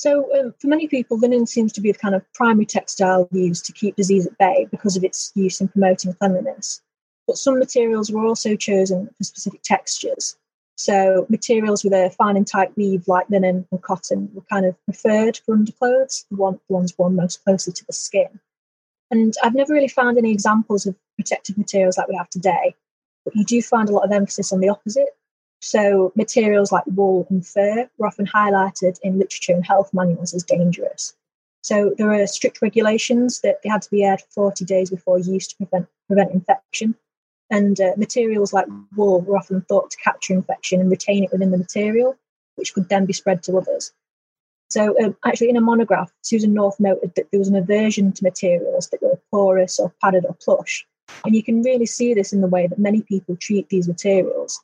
So, 0.00 0.34
um, 0.34 0.54
for 0.58 0.66
many 0.66 0.88
people, 0.88 1.18
linen 1.18 1.46
seems 1.46 1.74
to 1.74 1.80
be 1.82 1.92
the 1.92 1.98
kind 1.98 2.14
of 2.14 2.24
primary 2.32 2.64
textile 2.64 3.28
used 3.32 3.66
to 3.66 3.72
keep 3.74 3.96
disease 3.96 4.26
at 4.26 4.38
bay 4.38 4.66
because 4.70 4.96
of 4.96 5.04
its 5.04 5.30
use 5.34 5.60
in 5.60 5.68
promoting 5.68 6.14
cleanliness. 6.14 6.80
But 7.26 7.36
some 7.36 7.58
materials 7.58 8.10
were 8.10 8.24
also 8.24 8.56
chosen 8.56 9.10
for 9.18 9.24
specific 9.24 9.60
textures. 9.60 10.38
So, 10.76 11.26
materials 11.28 11.84
with 11.84 11.92
a 11.92 12.08
fine 12.16 12.38
and 12.38 12.46
tight 12.46 12.74
weave 12.78 13.06
like 13.08 13.28
linen 13.28 13.66
and 13.70 13.82
cotton 13.82 14.30
were 14.32 14.46
kind 14.50 14.64
of 14.64 14.74
preferred 14.86 15.38
for 15.44 15.54
underclothes, 15.54 16.24
the, 16.30 16.58
ones 16.70 16.94
worn 16.96 17.14
most 17.14 17.44
closely 17.44 17.74
to 17.74 17.84
the 17.84 17.92
skin. 17.92 18.40
And 19.10 19.34
I've 19.42 19.54
never 19.54 19.74
really 19.74 19.86
found 19.86 20.16
any 20.16 20.32
examples 20.32 20.86
of 20.86 20.96
protective 21.16 21.58
materials 21.58 21.98
like 21.98 22.08
we 22.08 22.16
have 22.16 22.30
today, 22.30 22.74
but 23.26 23.36
you 23.36 23.44
do 23.44 23.60
find 23.60 23.90
a 23.90 23.92
lot 23.92 24.06
of 24.06 24.12
emphasis 24.12 24.50
on 24.50 24.60
the 24.60 24.70
opposite, 24.70 25.10
so 25.60 26.10
materials 26.16 26.72
like 26.72 26.84
wool 26.86 27.26
and 27.30 27.46
fur 27.46 27.88
were 27.98 28.06
often 28.06 28.26
highlighted 28.26 28.98
in 29.02 29.18
literature 29.18 29.52
and 29.52 29.64
health 29.64 29.92
manuals 29.92 30.34
as 30.34 30.42
dangerous. 30.42 31.14
So 31.62 31.94
there 31.98 32.12
are 32.12 32.26
strict 32.26 32.62
regulations 32.62 33.40
that 33.42 33.62
they 33.62 33.68
had 33.68 33.82
to 33.82 33.90
be 33.90 34.02
aired 34.02 34.22
40 34.30 34.64
days 34.64 34.90
before 34.90 35.18
use 35.18 35.46
to 35.48 35.56
prevent, 35.56 35.86
prevent 36.08 36.32
infection. 36.32 36.94
And 37.50 37.78
uh, 37.78 37.92
materials 37.98 38.52
like 38.54 38.66
wool 38.96 39.20
were 39.20 39.36
often 39.36 39.60
thought 39.62 39.90
to 39.90 39.96
capture 39.98 40.32
infection 40.32 40.80
and 40.80 40.90
retain 40.90 41.24
it 41.24 41.32
within 41.32 41.50
the 41.50 41.58
material, 41.58 42.16
which 42.54 42.72
could 42.72 42.88
then 42.88 43.04
be 43.04 43.12
spread 43.12 43.42
to 43.42 43.58
others. 43.58 43.92
So, 44.70 44.94
um, 45.02 45.16
actually, 45.26 45.50
in 45.50 45.56
a 45.56 45.60
monograph, 45.60 46.12
Susan 46.22 46.54
North 46.54 46.78
noted 46.78 47.12
that 47.16 47.26
there 47.30 47.40
was 47.40 47.48
an 47.48 47.56
aversion 47.56 48.12
to 48.12 48.24
materials 48.24 48.88
that 48.90 49.02
were 49.02 49.20
porous 49.32 49.80
or 49.80 49.92
padded 50.00 50.24
or 50.24 50.36
plush. 50.40 50.86
And 51.24 51.34
you 51.34 51.42
can 51.42 51.62
really 51.62 51.86
see 51.86 52.14
this 52.14 52.32
in 52.32 52.40
the 52.40 52.46
way 52.46 52.68
that 52.68 52.78
many 52.78 53.02
people 53.02 53.36
treat 53.36 53.68
these 53.68 53.88
materials 53.88 54.62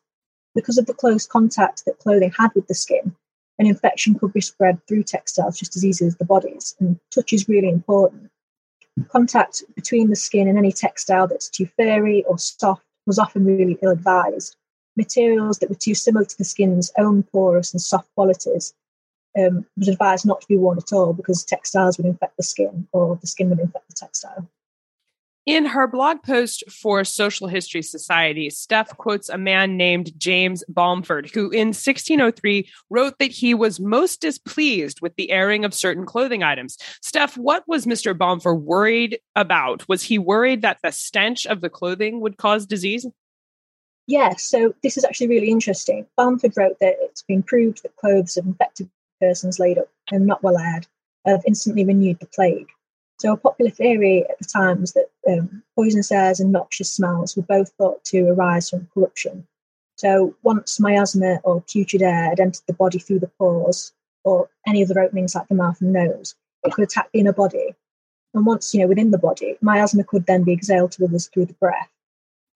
because 0.57 0.79
of 0.79 0.87
the 0.87 0.95
close 0.95 1.27
contact 1.27 1.85
that 1.85 2.01
clothing 2.01 2.33
had 2.37 2.51
with 2.57 2.67
the 2.67 2.75
skin, 2.75 3.15
an 3.61 3.67
infection 3.67 4.19
could 4.19 4.33
be 4.33 4.41
spread 4.41 4.85
through 4.87 5.05
textiles 5.05 5.59
just 5.59 5.77
as 5.77 5.85
easily 5.85 6.09
as 6.09 6.17
the 6.17 6.25
bodies, 6.25 6.75
and 6.81 6.99
touch 7.15 7.33
is 7.33 7.49
really 7.49 7.69
important. 7.69 8.31
Contact 9.09 9.63
between 9.75 10.09
the 10.09 10.17
skin 10.17 10.49
and 10.49 10.59
any 10.59 10.73
textile 10.73 11.29
that's 11.29 11.49
too 11.49 11.67
furry 11.77 12.25
or 12.25 12.39
soft 12.39 12.83
was 13.07 13.19
often 13.19 13.45
really 13.45 13.79
ill 13.83 13.91
advised. 13.91 14.57
Materials 14.97 15.59
that 15.59 15.69
were 15.69 15.77
too 15.77 15.95
similar 15.95 16.25
to 16.25 16.39
the 16.39 16.45
skin's 16.45 16.91
own 16.99 17.23
porous 17.23 17.73
and 17.73 17.81
soft 17.81 18.13
qualities 18.15 18.75
um, 19.39 19.67
was 19.77 19.89
advised 19.89 20.25
not 20.25 20.41
to 20.41 20.49
be 20.49 20.57
worn 20.57 20.79
at 20.79 20.93
all 20.93 21.13
because 21.13 21.45
textiles 21.45 21.99
would 21.99 22.07
infect 22.07 22.37
the 22.37 22.43
skin 22.43 22.89
or 22.93 23.17
the 23.21 23.27
skin 23.27 23.51
would 23.51 23.61
infect 23.61 23.87
the 23.89 23.95
textile. 23.95 24.49
In 25.47 25.65
her 25.65 25.87
blog 25.87 26.25
post 26.25 26.65
for 26.69 27.05
Social 27.05 27.47
History 27.47 27.81
Society, 27.81 28.51
Steph 28.51 28.97
quotes 28.97 29.29
a 29.29 29.39
man 29.39 29.77
named 29.77 30.11
James 30.19 30.65
Balmford, 30.69 31.31
who 31.33 31.51
in 31.51 31.69
1603 31.69 32.69
wrote 32.91 33.21
that 33.21 33.31
he 33.31 33.55
was 33.55 33.79
most 33.79 34.21
displeased 34.21 35.01
with 35.01 35.15
the 35.15 35.31
airing 35.31 35.65
of 35.65 35.73
certain 35.73 36.05
clothing 36.05 36.43
items. 36.43 36.77
Steph, 37.01 37.37
what 37.37 37.63
was 37.69 37.87
Mr. 37.87 38.19
Balmford 38.19 38.63
worried 38.63 39.21
about? 39.37 39.89
Was 39.89 40.03
he 40.03 40.19
worried 40.19 40.63
that 40.63 40.79
the 40.83 40.91
stench 40.91 41.47
of 41.47 41.61
the 41.61 41.71
clothing 41.71 42.21
would 42.21 42.39
cause 42.39 42.67
disease? 42.67 43.07
Yes, 44.09 44.43
so 44.43 44.75
this 44.83 44.97
is 44.97 45.05
actually 45.05 45.29
really 45.29 45.51
interesting. 45.51 46.07
Balmford 46.17 46.55
wrote 46.57 46.81
that 46.81 46.97
it's 47.03 47.23
been 47.23 47.45
proved 47.45 47.85
that 47.85 47.95
clothes 47.95 48.37
of 48.37 48.47
infected 48.47 48.91
persons 49.21 49.61
laid 49.61 49.79
up 49.79 49.89
and 50.11 50.27
not 50.27 50.43
well 50.43 50.59
aired 50.59 50.89
have 51.25 51.45
instantly 51.47 51.85
renewed 51.85 52.19
the 52.19 52.27
plague. 52.27 52.67
So, 53.19 53.33
a 53.33 53.37
popular 53.37 53.71
theory 53.71 54.25
at 54.29 54.39
the 54.39 54.45
time 54.45 54.83
was 54.83 54.93
that 54.93 55.09
um, 55.29 55.63
poisonous 55.75 56.13
airs 56.13 56.39
and 56.39 56.53
noxious 56.53 56.93
smells 56.93 57.35
were 57.37 57.43
both 57.43 57.73
thought 57.79 58.05
to 58.07 58.29
arise 58.29 58.69
from 58.69 58.89
corruption. 58.93 59.47
So, 59.97 60.35
once 60.43 60.79
miasma 60.79 61.41
or 61.43 61.63
putrid 61.63 62.03
air 62.03 62.29
had 62.29 62.41
entered 62.41 62.65
the 62.67 62.75
body 62.75 62.99
through 62.99 63.21
the 63.21 63.31
pores 63.39 63.93
or 64.25 64.51
any 64.67 64.85
other 64.85 65.01
openings 65.01 65.35
like 65.35 65.49
the 65.49 65.55
mouth 65.55 65.81
and 65.81 65.95
nose, 65.95 66.35
it 66.65 66.73
could 66.73 66.85
attack 66.85 67.11
the 67.13 67.21
inner 67.21 67.33
body. 67.33 67.75
And 68.35 68.45
once, 68.45 68.75
you 68.75 68.81
know, 68.81 68.87
within 68.87 69.13
the 69.13 69.19
body, 69.19 69.57
miasma 69.63 70.05
could 70.05 70.27
then 70.27 70.45
be 70.45 70.53
exhaled 70.53 70.93
to 70.93 71.05
others 71.05 71.29
through 71.29 71.47
the 71.47 71.55
breath. 71.55 71.89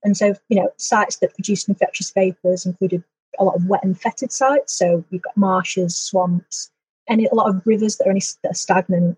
And 0.05 0.15
so, 0.15 0.35
you 0.51 0.61
know, 0.61 0.71
sites 0.77 1.17
that 1.17 1.35
produced 1.35 1.69
infectious 1.69 2.11
vapors 2.11 2.67
included 2.67 3.03
a 3.39 3.45
lot 3.45 3.55
of 3.55 3.67
wet 3.67 3.83
and 3.83 3.99
fetid 3.99 4.31
sites. 4.31 4.75
So 4.75 5.05
you've 5.09 5.23
got 5.23 5.37
marshes, 5.37 5.97
swamps, 5.97 6.71
and 7.09 7.21
a 7.21 7.35
lot 7.35 7.49
of 7.49 7.67
rivers 7.67 7.97
that 7.97 8.07
are, 8.07 8.11
only, 8.11 8.23
that 8.43 8.53
are 8.53 8.55
stagnant 8.55 9.17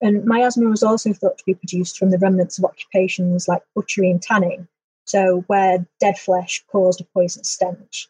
and 0.00 0.24
miasma 0.24 0.68
was 0.68 0.82
also 0.82 1.12
thought 1.12 1.38
to 1.38 1.44
be 1.44 1.54
produced 1.54 1.98
from 1.98 2.10
the 2.10 2.18
remnants 2.18 2.58
of 2.58 2.64
occupations 2.64 3.48
like 3.48 3.62
butchery 3.74 4.10
and 4.10 4.22
tanning, 4.22 4.68
so 5.04 5.44
where 5.48 5.86
dead 6.00 6.16
flesh 6.18 6.64
caused 6.70 7.00
a 7.00 7.04
poisonous 7.04 7.48
stench. 7.48 8.08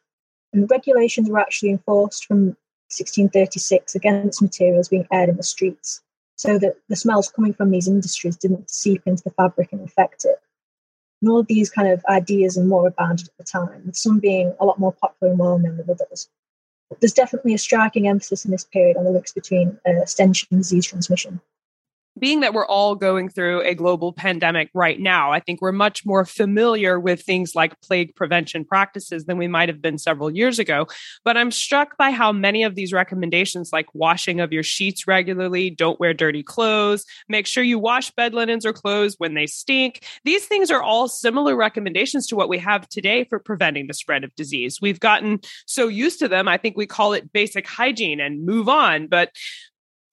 And 0.52 0.70
regulations 0.70 1.30
were 1.30 1.38
actually 1.38 1.70
enforced 1.70 2.26
from 2.26 2.56
1636 2.90 3.94
against 3.94 4.42
materials 4.42 4.88
being 4.88 5.06
aired 5.12 5.30
in 5.30 5.36
the 5.36 5.42
streets, 5.42 6.02
so 6.36 6.58
that 6.58 6.76
the 6.88 6.96
smells 6.96 7.30
coming 7.30 7.54
from 7.54 7.70
these 7.70 7.88
industries 7.88 8.36
didn't 8.36 8.70
seep 8.70 9.02
into 9.06 9.22
the 9.22 9.30
fabric 9.30 9.72
and 9.72 9.80
affect 9.80 10.24
it. 10.24 10.36
And 11.22 11.30
all 11.30 11.40
of 11.40 11.46
these 11.46 11.70
kind 11.70 11.88
of 11.88 12.04
ideas 12.06 12.56
and 12.56 12.68
more 12.68 12.86
abounded 12.86 13.28
at 13.28 13.36
the 13.38 13.44
time, 13.44 13.82
with 13.86 13.96
some 13.96 14.18
being 14.18 14.54
a 14.60 14.64
lot 14.64 14.78
more 14.78 14.92
popular 14.92 15.30
and 15.30 15.38
well 15.38 15.58
known 15.58 15.78
than 15.78 15.90
others. 15.90 16.28
There's 17.00 17.12
definitely 17.12 17.54
a 17.54 17.58
striking 17.58 18.08
emphasis 18.08 18.44
in 18.44 18.50
this 18.50 18.64
period 18.64 18.96
on 18.96 19.04
the 19.04 19.10
links 19.10 19.32
between 19.32 19.78
uh, 19.86 20.04
stench 20.06 20.46
and 20.50 20.60
disease 20.60 20.86
transmission 20.86 21.40
being 22.18 22.40
that 22.40 22.54
we're 22.54 22.66
all 22.66 22.94
going 22.94 23.28
through 23.28 23.62
a 23.62 23.74
global 23.74 24.12
pandemic 24.12 24.70
right 24.74 24.98
now, 25.00 25.32
I 25.32 25.40
think 25.40 25.60
we're 25.60 25.72
much 25.72 26.04
more 26.04 26.24
familiar 26.24 26.98
with 26.98 27.22
things 27.22 27.54
like 27.54 27.80
plague 27.80 28.14
prevention 28.14 28.64
practices 28.64 29.24
than 29.24 29.38
we 29.38 29.48
might 29.48 29.68
have 29.68 29.80
been 29.80 29.98
several 29.98 30.30
years 30.30 30.58
ago. 30.58 30.86
But 31.24 31.36
I'm 31.36 31.50
struck 31.50 31.96
by 31.96 32.10
how 32.10 32.32
many 32.32 32.62
of 32.64 32.74
these 32.74 32.92
recommendations, 32.92 33.70
like 33.72 33.86
washing 33.94 34.40
of 34.40 34.52
your 34.52 34.62
sheets 34.62 35.06
regularly, 35.06 35.70
don't 35.70 36.00
wear 36.00 36.14
dirty 36.14 36.42
clothes, 36.42 37.04
make 37.28 37.46
sure 37.46 37.62
you 37.62 37.78
wash 37.78 38.10
bed 38.12 38.34
linens 38.34 38.66
or 38.66 38.72
clothes 38.72 39.14
when 39.18 39.34
they 39.34 39.46
stink, 39.46 40.04
these 40.24 40.46
things 40.46 40.70
are 40.70 40.82
all 40.82 41.08
similar 41.08 41.56
recommendations 41.56 42.26
to 42.28 42.36
what 42.36 42.48
we 42.48 42.58
have 42.58 42.88
today 42.88 43.24
for 43.24 43.38
preventing 43.38 43.86
the 43.86 43.94
spread 43.94 44.24
of 44.24 44.34
disease. 44.34 44.78
We've 44.80 45.00
gotten 45.00 45.40
so 45.66 45.88
used 45.88 46.18
to 46.20 46.28
them, 46.28 46.48
I 46.48 46.56
think 46.56 46.76
we 46.76 46.86
call 46.86 47.12
it 47.12 47.32
basic 47.32 47.66
hygiene 47.66 48.20
and 48.20 48.44
move 48.44 48.68
on. 48.68 49.06
But 49.06 49.30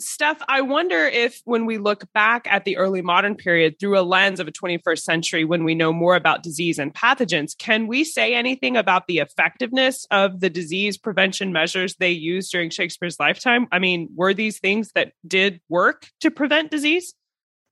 Steph, 0.06 0.42
I 0.48 0.62
wonder 0.62 1.06
if 1.06 1.42
when 1.46 1.66
we 1.66 1.78
look 1.78 2.12
back 2.14 2.48
at 2.50 2.64
the 2.64 2.78
early 2.78 3.02
modern 3.02 3.36
period 3.36 3.80
through 3.80 4.00
a 4.00 4.02
lens 4.02 4.40
of 4.40 4.48
a 4.48 4.52
21st 4.52 5.00
century, 5.00 5.46
when 5.46 5.64
we 5.64 5.74
know 5.74 5.92
more 5.92 6.16
about 6.16 6.44
disease 6.44 6.78
and 6.78 6.94
pathogens, 6.94 7.58
can 7.58 7.88
we 7.88 8.04
say 8.04 8.36
anything 8.36 8.78
about 8.78 9.08
the 9.08 9.18
effectiveness 9.18 10.06
of 10.12 10.40
the 10.40 10.50
disease 10.50 10.98
prevention 10.98 11.52
measures 11.52 11.96
they 11.96 12.12
used 12.12 12.52
during 12.52 12.70
Shakespeare's 12.70 13.20
lifetime? 13.20 13.68
I 13.72 13.80
mean, 13.80 14.10
were 14.16 14.34
these 14.34 14.60
things 14.60 14.92
that 14.94 15.14
did 15.28 15.60
work 15.70 16.08
to 16.22 16.30
prevent 16.30 16.70
disease? 16.70 17.16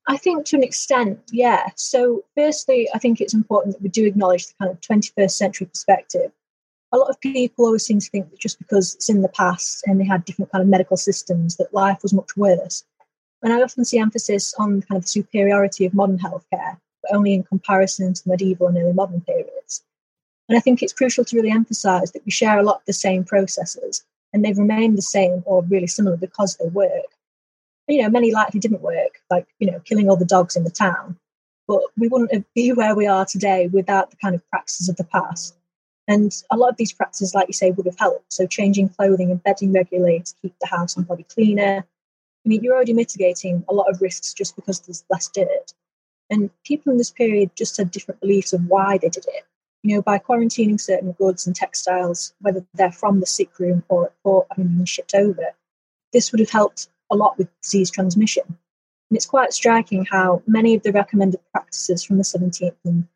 I 0.06 0.16
think 0.16 0.44
to 0.46 0.56
an 0.56 0.62
extent, 0.62 1.20
yeah. 1.32 1.68
So, 1.76 2.24
firstly, 2.36 2.88
I 2.92 2.98
think 2.98 3.20
it's 3.20 3.32
important 3.32 3.74
that 3.76 3.82
we 3.82 3.88
do 3.88 4.04
acknowledge 4.04 4.48
the 4.48 4.54
kind 4.60 4.70
of 4.70 4.80
21st 4.80 5.30
century 5.30 5.66
perspective 5.66 6.30
a 6.94 6.96
lot 6.96 7.10
of 7.10 7.20
people 7.20 7.66
always 7.66 7.84
seem 7.84 7.98
to 7.98 8.08
think 8.08 8.30
that 8.30 8.38
just 8.38 8.58
because 8.58 8.94
it's 8.94 9.08
in 9.08 9.22
the 9.22 9.28
past 9.28 9.82
and 9.84 10.00
they 10.00 10.04
had 10.04 10.24
different 10.24 10.52
kind 10.52 10.62
of 10.62 10.68
medical 10.68 10.96
systems, 10.96 11.56
that 11.56 11.74
life 11.74 11.98
was 12.04 12.14
much 12.14 12.36
worse. 12.36 12.84
And 13.42 13.52
I 13.52 13.60
often 13.62 13.84
see 13.84 13.98
emphasis 13.98 14.54
on 14.58 14.80
kind 14.82 14.98
of 14.98 15.02
the 15.02 15.08
superiority 15.08 15.86
of 15.86 15.92
modern 15.92 16.20
healthcare, 16.20 16.78
but 17.02 17.12
only 17.12 17.34
in 17.34 17.42
comparison 17.42 18.14
to 18.14 18.22
the 18.22 18.30
medieval 18.30 18.68
and 18.68 18.78
early 18.78 18.92
modern 18.92 19.22
periods. 19.22 19.82
And 20.48 20.56
I 20.56 20.60
think 20.60 20.82
it's 20.82 20.92
crucial 20.92 21.24
to 21.24 21.36
really 21.36 21.50
emphasize 21.50 22.12
that 22.12 22.24
we 22.24 22.30
share 22.30 22.60
a 22.60 22.62
lot 22.62 22.76
of 22.76 22.84
the 22.86 22.92
same 22.92 23.24
processes 23.24 24.04
and 24.32 24.44
they've 24.44 24.56
remained 24.56 24.96
the 24.96 25.02
same 25.02 25.42
or 25.46 25.64
really 25.64 25.88
similar 25.88 26.16
because 26.16 26.56
they 26.56 26.68
work. 26.68 27.10
You 27.88 28.02
know, 28.02 28.08
many 28.08 28.30
likely 28.30 28.60
didn't 28.60 28.82
work, 28.82 29.20
like, 29.30 29.48
you 29.58 29.68
know, 29.68 29.80
killing 29.80 30.08
all 30.08 30.16
the 30.16 30.24
dogs 30.24 30.54
in 30.54 30.62
the 30.62 30.70
town. 30.70 31.18
But 31.66 31.80
we 31.98 32.06
wouldn't 32.06 32.46
be 32.54 32.72
where 32.72 32.94
we 32.94 33.08
are 33.08 33.24
today 33.24 33.66
without 33.66 34.10
the 34.10 34.16
kind 34.16 34.36
of 34.36 34.48
practices 34.48 34.88
of 34.88 34.96
the 34.96 35.04
past. 35.04 35.56
And 36.06 36.32
a 36.50 36.56
lot 36.56 36.68
of 36.68 36.76
these 36.76 36.92
practices, 36.92 37.34
like 37.34 37.48
you 37.48 37.54
say, 37.54 37.70
would 37.70 37.86
have 37.86 37.98
helped. 37.98 38.32
So 38.32 38.46
changing 38.46 38.90
clothing 38.90 39.30
and 39.30 39.42
bedding 39.42 39.72
regularly 39.72 40.20
to 40.20 40.34
keep 40.42 40.54
the 40.60 40.66
house 40.66 40.96
and 40.96 41.06
body 41.06 41.24
cleaner. 41.24 41.84
I 42.44 42.48
mean, 42.48 42.62
you're 42.62 42.74
already 42.74 42.92
mitigating 42.92 43.64
a 43.68 43.74
lot 43.74 43.88
of 43.88 44.02
risks 44.02 44.34
just 44.34 44.54
because 44.54 44.80
there's 44.80 45.04
less 45.10 45.28
dirt. 45.28 45.72
And 46.30 46.50
people 46.64 46.92
in 46.92 46.98
this 46.98 47.10
period 47.10 47.50
just 47.56 47.76
had 47.76 47.90
different 47.90 48.20
beliefs 48.20 48.52
of 48.52 48.66
why 48.66 48.98
they 48.98 49.08
did 49.08 49.24
it. 49.28 49.44
You 49.82 49.96
know, 49.96 50.02
by 50.02 50.18
quarantining 50.18 50.80
certain 50.80 51.12
goods 51.12 51.46
and 51.46 51.54
textiles, 51.54 52.34
whether 52.40 52.64
they're 52.74 52.92
from 52.92 53.20
the 53.20 53.26
sick 53.26 53.58
room 53.58 53.84
or 53.88 54.06
at 54.06 54.22
port 54.22 54.46
having 54.50 54.76
been 54.76 54.86
shipped 54.86 55.14
over, 55.14 55.54
this 56.12 56.32
would 56.32 56.40
have 56.40 56.50
helped 56.50 56.88
a 57.10 57.16
lot 57.16 57.36
with 57.38 57.48
disease 57.60 57.90
transmission. 57.90 58.44
And 58.46 59.16
it's 59.16 59.26
quite 59.26 59.52
striking 59.52 60.06
how 60.10 60.42
many 60.46 60.74
of 60.74 60.82
the 60.82 60.92
recommended 60.92 61.40
practices 61.52 62.02
from 62.02 62.16
the 62.16 62.24
17th 62.24 62.74
and 62.84 63.06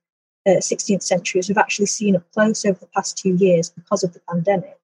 uh, 0.48 0.60
16th 0.60 1.02
centuries 1.02 1.48
we've 1.48 1.58
actually 1.58 1.86
seen 1.86 2.16
up 2.16 2.30
close 2.32 2.64
over 2.64 2.78
the 2.78 2.86
past 2.86 3.18
two 3.18 3.34
years 3.34 3.70
because 3.70 4.02
of 4.02 4.12
the 4.14 4.20
pandemic. 4.28 4.78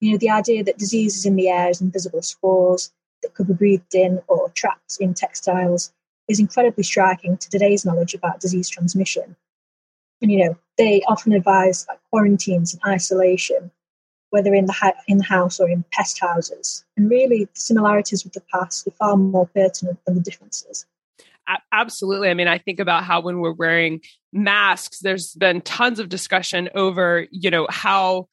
You 0.00 0.12
know, 0.12 0.18
the 0.18 0.30
idea 0.30 0.64
that 0.64 0.78
disease 0.78 1.16
is 1.16 1.26
in 1.26 1.36
the 1.36 1.48
air 1.48 1.68
as 1.68 1.80
invisible 1.80 2.22
spores 2.22 2.92
that 3.22 3.34
could 3.34 3.46
be 3.46 3.54
breathed 3.54 3.94
in 3.94 4.20
or 4.28 4.50
trapped 4.50 4.96
in 5.00 5.14
textiles 5.14 5.92
is 6.28 6.40
incredibly 6.40 6.84
striking 6.84 7.36
to 7.36 7.50
today's 7.50 7.84
knowledge 7.84 8.14
about 8.14 8.40
disease 8.40 8.68
transmission. 8.68 9.36
And, 10.20 10.30
you 10.30 10.44
know, 10.44 10.58
they 10.76 11.02
often 11.08 11.32
advise 11.32 11.86
like 11.88 12.00
quarantines 12.10 12.74
and 12.74 12.82
isolation, 12.92 13.70
whether 14.30 14.54
in 14.54 14.66
the, 14.66 14.72
ha- 14.72 14.92
in 15.06 15.18
the 15.18 15.24
house 15.24 15.58
or 15.58 15.68
in 15.68 15.84
pest 15.92 16.18
houses. 16.20 16.84
And 16.96 17.08
really, 17.08 17.44
the 17.44 17.60
similarities 17.60 18.24
with 18.24 18.32
the 18.32 18.42
past 18.52 18.86
are 18.86 18.92
far 18.92 19.16
more 19.16 19.46
pertinent 19.46 19.98
than 20.04 20.16
the 20.16 20.20
differences 20.20 20.86
absolutely. 21.72 22.28
I 22.28 22.34
mean, 22.34 22.48
I 22.48 22.58
think 22.58 22.80
about 22.80 23.04
how 23.04 23.20
when 23.20 23.40
we're 23.40 23.52
wearing 23.52 24.00
masks, 24.32 25.00
there's 25.00 25.34
been 25.34 25.60
tons 25.60 25.98
of 25.98 26.08
discussion 26.08 26.68
over, 26.74 27.26
you 27.30 27.50
know, 27.50 27.66
how 27.70 28.28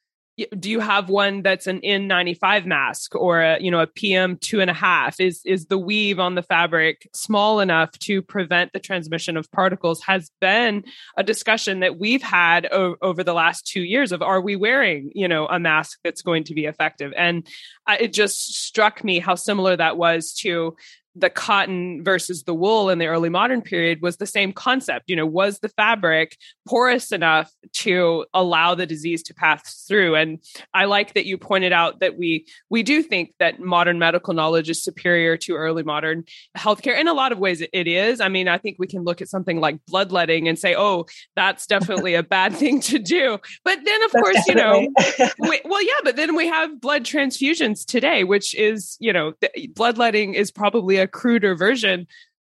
do 0.60 0.70
you 0.70 0.82
have 0.82 1.08
one 1.08 1.44
that's 1.44 1.66
an 1.66 1.80
N95 1.80 2.66
mask 2.66 3.16
or 3.16 3.42
a, 3.42 3.60
you 3.62 3.72
know 3.72 3.80
a 3.80 3.88
PM 3.88 4.38
two 4.38 4.60
and 4.60 4.70
a 4.70 4.74
half? 4.74 5.20
Is 5.20 5.42
is 5.46 5.68
the 5.68 5.78
weave 5.78 6.20
on 6.20 6.36
the 6.36 6.42
fabric 6.42 7.08
small 7.14 7.62
enough 7.62 7.92
to 8.00 8.22
prevent 8.22 8.74
the 8.74 8.80
transmission 8.80 9.38
of 9.38 9.50
particles? 9.52 10.02
Has 10.04 10.30
been 10.42 10.84
a 11.16 11.24
discussion 11.24 11.80
that 11.80 11.98
we've 11.98 12.22
had 12.22 12.68
o- 12.72 12.98
over 13.02 13.24
the 13.24 13.34
last 13.34 13.66
two 13.66 13.84
years 13.84 14.12
of 14.12 14.22
are 14.22 14.42
we 14.42 14.58
wearing 14.58 15.12
you 15.16 15.28
know 15.28 15.48
a 15.48 15.60
mask 15.60 16.00
that's 16.04 16.22
going 16.22 16.44
to 16.46 16.54
be 16.54 16.66
effective? 16.66 17.14
And 17.16 17.48
I, 17.88 17.98
it 17.98 18.14
just 18.14 18.56
struck 18.66 19.04
me 19.06 19.20
how 19.20 19.36
similar 19.36 19.78
that 19.78 19.98
was 19.98 20.34
to 20.42 20.76
the 21.16 21.30
cotton 21.30 22.04
versus 22.04 22.44
the 22.44 22.54
wool 22.54 22.90
in 22.90 23.00
the 23.00 23.08
early 23.08 23.30
modern 23.30 23.62
period 23.62 24.02
was 24.02 24.18
the 24.18 24.26
same 24.26 24.52
concept. 24.52 25.06
You 25.08 25.16
know, 25.16 25.26
was 25.26 25.60
the 25.60 25.70
fabric 25.70 26.38
porous 26.68 27.12
enough 27.12 27.52
to 27.74 28.26
allow 28.34 28.76
the 28.76 28.86
disease 28.86 29.24
to 29.24 29.34
pass 29.34 29.86
through? 29.88 30.16
And 30.16 30.40
I 30.74 30.86
like 30.86 31.14
that 31.14 31.26
you 31.26 31.38
pointed 31.38 31.72
out 31.72 32.02
that 32.02 32.18
we 32.18 32.46
we 32.70 32.84
do 32.84 33.02
think 33.02 33.34
that 33.40 33.60
modern 33.60 33.98
medical 33.98 34.34
knowledge 34.34 34.70
is 34.70 34.84
superior 34.84 35.38
to 35.38 35.56
early 35.56 35.84
modern 35.84 36.26
healthcare. 36.58 37.00
In 37.00 37.08
a 37.08 37.14
lot 37.14 37.32
of 37.32 37.40
ways, 37.40 37.62
it 37.62 37.88
is. 37.88 38.20
I 38.20 38.28
mean, 38.28 38.48
I 38.48 38.58
think 38.58 38.76
we 38.78 38.88
can 38.88 39.04
look 39.04 39.22
at 39.22 39.30
something 39.30 39.60
like 39.60 39.80
bloodletting 39.88 40.48
and 40.48 40.60
say, 40.60 40.76
"Oh, 40.78 41.06
that's 41.36 41.66
definitely 41.76 42.16
a 42.16 42.24
bad 42.24 42.54
thing 42.54 42.82
to 42.82 43.00
do." 43.00 43.40
But 43.64 43.80
then, 43.86 44.04
of 44.04 44.12
that's 44.12 44.24
course, 44.24 44.46
definitely. 44.48 44.90
you 45.00 45.26
know, 45.26 45.30
we, 45.50 45.62
well, 45.64 45.84
yeah. 45.84 46.02
But 46.04 46.18
then 46.18 46.36
we 46.36 46.48
have 46.48 46.82
blood 46.82 47.04
transfusions 47.04 47.86
today, 47.86 48.24
which 48.24 48.54
is, 48.56 48.98
you 49.00 49.14
know, 49.14 49.34
bloodletting 49.74 50.34
is 50.34 50.52
probably 50.52 50.98
a 50.98 51.05
a 51.06 51.08
cruder 51.08 51.56
version 51.56 52.08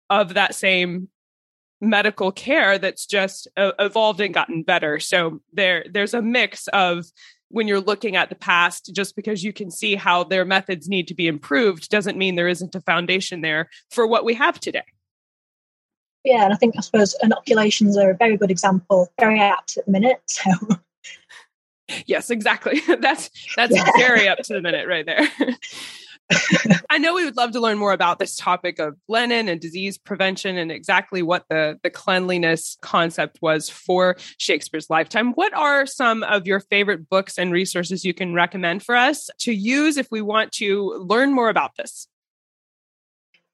of 0.10 0.34
that 0.34 0.56
same 0.56 1.10
medical 1.80 2.32
care 2.32 2.80
that's 2.80 3.06
just 3.06 3.48
uh, 3.56 3.72
evolved 3.78 4.20
and 4.20 4.34
gotten 4.34 4.64
better. 4.64 5.00
So 5.00 5.42
there 5.54 5.86
there's 5.92 6.16
a 6.16 6.22
mix 6.22 6.68
of 6.70 7.06
when 7.50 7.68
you're 7.68 7.80
looking 7.80 8.16
at 8.16 8.30
the 8.30 8.36
past 8.36 8.92
just 8.94 9.16
because 9.16 9.44
you 9.44 9.54
can 9.54 9.70
see 9.70 9.96
how 9.96 10.24
their 10.24 10.44
methods 10.44 10.90
need 10.90 11.08
to 11.08 11.14
be 11.14 11.28
improved 11.28 11.90
doesn't 11.90 12.18
mean 12.18 12.36
there 12.36 12.48
isn't 12.48 12.76
a 12.76 12.82
foundation 12.82 13.42
there 13.42 13.70
for 13.92 14.08
what 14.08 14.26
we 14.26 14.34
have 14.34 14.60
today. 14.60 14.84
Yeah, 16.26 16.44
and 16.44 16.54
I 16.54 16.58
think 16.58 16.76
I 16.78 16.82
suppose 16.82 17.16
inoculations 17.22 17.96
are 17.96 18.10
a 18.10 18.18
very 18.18 18.36
good 18.36 18.52
example, 18.52 19.08
very 19.20 19.40
apt 19.40 19.78
at 19.78 19.86
the 19.86 19.92
minute. 19.92 20.22
So 20.26 20.52
Yes, 22.06 22.30
exactly. 22.30 22.82
That's 23.00 23.30
that's 23.56 23.76
yeah. 23.76 23.90
very 23.98 24.28
up 24.28 24.40
to 24.40 24.54
the 24.54 24.62
minute 24.62 24.88
right 24.88 25.06
there. 25.06 25.30
I 26.90 26.98
know 26.98 27.14
we 27.14 27.24
would 27.24 27.38
love 27.38 27.52
to 27.52 27.60
learn 27.60 27.78
more 27.78 27.94
about 27.94 28.20
this 28.20 28.36
topic 28.36 28.80
of 28.80 28.98
linen 29.08 29.48
and 29.48 29.62
disease 29.62 29.98
prevention 29.98 30.58
and 30.58 30.72
exactly 30.72 31.22
what 31.22 31.46
the, 31.50 31.80
the 31.84 31.90
cleanliness 31.90 32.78
concept 32.82 33.40
was 33.42 33.70
for 33.70 34.18
Shakespeare's 34.38 34.90
lifetime. 34.90 35.32
What 35.34 35.54
are 35.54 35.86
some 35.86 36.24
of 36.24 36.46
your 36.46 36.60
favorite 36.60 37.10
books 37.10 37.38
and 37.38 37.52
resources 37.52 38.04
you 38.04 38.14
can 38.14 38.34
recommend 38.34 38.84
for 38.84 38.96
us 38.96 39.30
to 39.40 39.54
use 39.54 39.96
if 39.98 40.10
we 40.12 40.22
want 40.22 40.52
to 40.54 40.96
learn 41.00 41.34
more 41.34 41.50
about 41.50 41.72
this? 41.78 42.08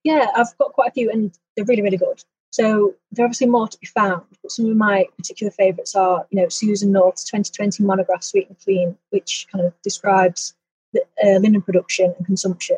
Yeah, 0.04 0.28
I've 0.36 0.58
got 0.58 0.74
quite 0.74 0.90
a 0.90 0.94
few 0.94 1.12
and 1.12 1.38
they're 1.56 1.66
really, 1.66 1.82
really 1.82 1.98
good. 1.98 2.24
So 2.52 2.94
there 3.12 3.24
are 3.24 3.28
obviously 3.28 3.48
more 3.48 3.68
to 3.68 3.78
be 3.80 3.88
found, 3.88 4.24
but 4.42 4.52
some 4.52 4.70
of 4.70 4.78
my 4.78 5.08
particular 5.18 5.52
favourites 5.52 5.96
are, 5.96 6.26
you 6.30 6.42
know, 6.42 6.50
Susan 6.50 6.92
North's 6.92 7.24
2020 7.24 7.84
monograph 7.84 8.24
Sweet 8.24 8.48
and 8.48 8.60
Clean, 8.60 8.98
which 9.10 9.48
kind 9.52 9.66
of 9.66 9.74
describes 9.82 10.54
uh, 10.96 11.40
linen 11.40 11.62
production 11.62 12.14
and 12.18 12.26
consumption. 12.26 12.78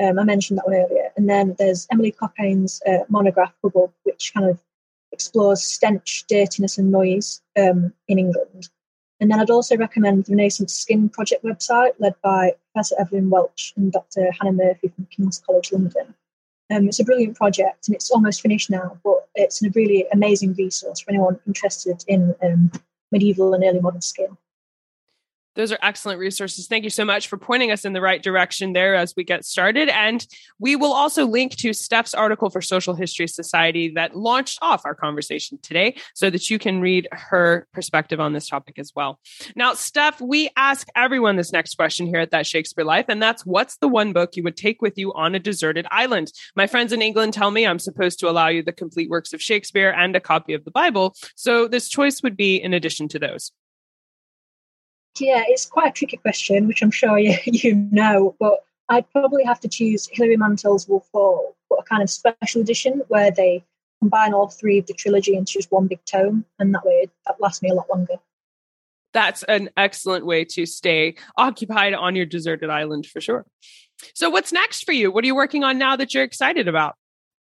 Um, 0.00 0.18
I 0.18 0.24
mentioned 0.24 0.58
that 0.58 0.66
one 0.66 0.76
earlier. 0.76 1.10
And 1.16 1.28
then 1.28 1.56
there's 1.58 1.86
Emily 1.92 2.12
Cockayne's 2.12 2.80
uh, 2.86 3.04
monograph 3.08 3.52
Hubbub, 3.62 3.92
which 4.04 4.32
kind 4.32 4.48
of 4.48 4.60
explores 5.12 5.62
stench, 5.62 6.24
dirtiness, 6.28 6.78
and 6.78 6.90
noise 6.90 7.42
um, 7.58 7.92
in 8.08 8.18
England. 8.18 8.70
And 9.20 9.30
then 9.30 9.38
I'd 9.38 9.50
also 9.50 9.76
recommend 9.76 10.24
the 10.24 10.34
Renaissance 10.34 10.72
Skin 10.72 11.10
Project 11.10 11.44
website, 11.44 11.92
led 11.98 12.14
by 12.22 12.54
Professor 12.72 12.96
Evelyn 12.98 13.28
Welch 13.28 13.74
and 13.76 13.92
Dr. 13.92 14.30
Hannah 14.32 14.52
Murphy 14.52 14.88
from 14.88 15.06
King's 15.10 15.42
College 15.44 15.72
London. 15.72 16.14
Um, 16.70 16.88
it's 16.88 17.00
a 17.00 17.04
brilliant 17.04 17.36
project 17.36 17.88
and 17.88 17.94
it's 17.94 18.10
almost 18.10 18.40
finished 18.40 18.70
now, 18.70 18.98
but 19.04 19.28
it's 19.34 19.62
a 19.62 19.70
really 19.70 20.06
amazing 20.12 20.54
resource 20.54 21.00
for 21.00 21.10
anyone 21.10 21.38
interested 21.46 22.04
in 22.06 22.34
um, 22.42 22.70
medieval 23.10 23.54
and 23.54 23.64
early 23.64 23.80
modern 23.80 24.00
skin. 24.00 24.38
Those 25.56 25.72
are 25.72 25.78
excellent 25.82 26.20
resources. 26.20 26.66
Thank 26.66 26.84
you 26.84 26.90
so 26.90 27.04
much 27.04 27.28
for 27.28 27.36
pointing 27.36 27.70
us 27.70 27.84
in 27.84 27.92
the 27.92 28.00
right 28.00 28.22
direction 28.22 28.72
there 28.72 28.94
as 28.94 29.14
we 29.16 29.24
get 29.24 29.44
started. 29.44 29.88
And 29.88 30.24
we 30.58 30.76
will 30.76 30.92
also 30.92 31.26
link 31.26 31.56
to 31.56 31.72
Steph's 31.72 32.14
article 32.14 32.50
for 32.50 32.60
Social 32.60 32.94
History 32.94 33.26
Society 33.26 33.92
that 33.96 34.16
launched 34.16 34.58
off 34.62 34.82
our 34.84 34.94
conversation 34.94 35.58
today 35.62 35.96
so 36.14 36.30
that 36.30 36.50
you 36.50 36.58
can 36.58 36.80
read 36.80 37.08
her 37.12 37.66
perspective 37.72 38.20
on 38.20 38.32
this 38.32 38.48
topic 38.48 38.78
as 38.78 38.92
well. 38.94 39.18
Now, 39.56 39.74
Steph, 39.74 40.20
we 40.20 40.50
ask 40.56 40.88
everyone 40.94 41.36
this 41.36 41.52
next 41.52 41.74
question 41.74 42.06
here 42.06 42.20
at 42.20 42.30
That 42.30 42.46
Shakespeare 42.46 42.84
Life, 42.84 43.06
and 43.08 43.22
that's 43.22 43.44
what's 43.44 43.76
the 43.78 43.88
one 43.88 44.12
book 44.12 44.36
you 44.36 44.42
would 44.44 44.56
take 44.56 44.80
with 44.80 44.96
you 44.96 45.12
on 45.14 45.34
a 45.34 45.38
deserted 45.38 45.86
island? 45.90 46.32
My 46.54 46.66
friends 46.66 46.92
in 46.92 47.02
England 47.02 47.34
tell 47.34 47.50
me 47.50 47.66
I'm 47.66 47.78
supposed 47.78 48.20
to 48.20 48.30
allow 48.30 48.48
you 48.48 48.62
the 48.62 48.72
complete 48.72 49.10
works 49.10 49.32
of 49.32 49.42
Shakespeare 49.42 49.90
and 49.90 50.14
a 50.14 50.20
copy 50.20 50.54
of 50.54 50.64
the 50.64 50.70
Bible. 50.70 51.14
So 51.34 51.66
this 51.66 51.88
choice 51.88 52.22
would 52.22 52.36
be 52.36 52.56
in 52.56 52.72
addition 52.72 53.08
to 53.08 53.18
those. 53.18 53.52
Yeah, 55.18 55.44
it's 55.46 55.66
quite 55.66 55.88
a 55.88 55.92
tricky 55.92 56.16
question, 56.18 56.66
which 56.68 56.82
I'm 56.82 56.90
sure 56.90 57.18
you, 57.18 57.36
you 57.44 57.74
know, 57.74 58.36
but 58.38 58.60
I'd 58.88 59.10
probably 59.10 59.44
have 59.44 59.60
to 59.60 59.68
choose 59.68 60.08
Hilary 60.12 60.36
Mantel's 60.36 60.88
Wolf 60.88 61.08
Hall, 61.12 61.56
but 61.68 61.80
a 61.80 61.82
kind 61.84 62.02
of 62.02 62.10
special 62.10 62.60
edition 62.60 63.02
where 63.08 63.30
they 63.30 63.64
combine 64.00 64.34
all 64.34 64.48
three 64.48 64.78
of 64.78 64.86
the 64.86 64.94
trilogy 64.94 65.36
into 65.36 65.52
just 65.52 65.70
one 65.70 65.86
big 65.86 66.04
tome, 66.04 66.44
and 66.58 66.74
that 66.74 66.84
way 66.84 67.06
that 67.26 67.40
lasts 67.40 67.62
me 67.62 67.70
a 67.70 67.74
lot 67.74 67.88
longer. 67.90 68.14
That's 69.12 69.42
an 69.44 69.70
excellent 69.76 70.24
way 70.24 70.44
to 70.44 70.66
stay 70.66 71.16
occupied 71.36 71.94
on 71.94 72.14
your 72.14 72.26
deserted 72.26 72.70
island 72.70 73.06
for 73.06 73.20
sure. 73.20 73.44
So, 74.14 74.30
what's 74.30 74.52
next 74.52 74.84
for 74.84 74.92
you? 74.92 75.10
What 75.10 75.24
are 75.24 75.26
you 75.26 75.34
working 75.34 75.64
on 75.64 75.78
now 75.78 75.96
that 75.96 76.14
you're 76.14 76.24
excited 76.24 76.68
about? 76.68 76.94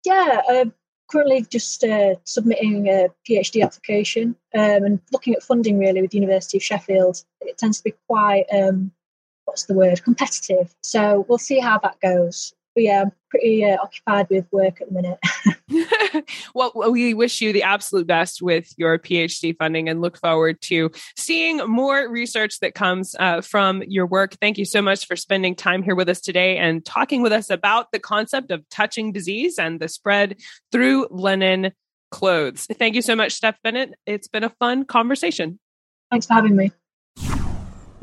Yeah, 0.06 0.42
uh, 0.50 0.66
currently 1.12 1.46
just 1.50 1.84
uh, 1.84 2.16
submitting 2.24 2.88
a 2.88 3.08
PhD 3.28 3.64
application 3.64 4.36
um, 4.56 4.84
and 4.84 5.00
looking 5.12 5.34
at 5.34 5.44
funding 5.44 5.78
really 5.78 6.02
with 6.02 6.12
the 6.12 6.18
University 6.18 6.58
of 6.58 6.64
Sheffield. 6.64 7.24
It 7.42 7.58
tends 7.58 7.80
to 7.80 7.84
be 7.84 7.94
quite, 8.08 8.46
um, 8.54 8.92
what's 9.46 9.66
the 9.66 9.74
word, 9.74 10.04
competitive. 10.04 10.74
So 10.82 11.26
we'll 11.28 11.38
see 11.38 11.60
how 11.60 11.80
that 11.80 12.00
goes. 12.00 12.54
But 12.74 12.84
yeah, 12.84 13.02
I'm 13.02 13.12
pretty 13.30 13.66
uh, 13.66 13.78
occupied 13.82 14.28
with 14.30 14.46
work 14.52 14.82
at 14.82 14.88
the 14.88 14.94
minute. 14.94 15.20
well, 16.54 16.72
we 16.92 17.14
wish 17.14 17.42
you 17.42 17.54
the 17.54 17.64
absolute 17.64 18.08
best 18.08 18.42
with 18.42 18.72
your 18.78 18.98
PhD 18.98 19.56
funding 19.58 19.90
and 19.90 20.02
look 20.02 20.18
forward 20.18 20.62
to 20.62 20.92
seeing 21.18 21.58
more 21.58 22.10
research 22.10 22.60
that 22.60 22.76
comes 22.76 23.16
uh, 23.20 23.42
from 23.42 23.84
your 23.88 24.06
work. 24.06 24.36
Thank 24.42 24.58
you 24.58 24.66
so 24.66 24.82
much 24.82 25.06
for 25.06 25.16
spending 25.16 25.56
time 25.56 25.84
here 25.84 25.96
with 25.96 26.10
us 26.10 26.22
today 26.22 26.58
and 26.58 26.84
talking 26.86 27.22
with 27.22 27.32
us 27.32 27.50
about 27.50 27.92
the 27.92 28.00
concept 28.00 28.52
of 28.52 28.68
touching 28.70 29.12
disease 29.12 29.58
and 29.58 29.80
the 29.80 29.88
spread 29.88 30.38
through 30.72 31.08
linen 31.12 31.72
clothes. 32.12 32.68
Thank 32.72 32.96
you 32.96 33.02
so 33.02 33.16
much, 33.16 33.32
Steph 33.34 33.62
Bennett. 33.64 33.94
It's 34.06 34.28
been 34.28 34.44
a 34.44 34.50
fun 34.50 34.86
conversation. 34.86 35.60
Thanks 36.10 36.26
for 36.28 36.34
having 36.34 36.56
me. 36.56 36.72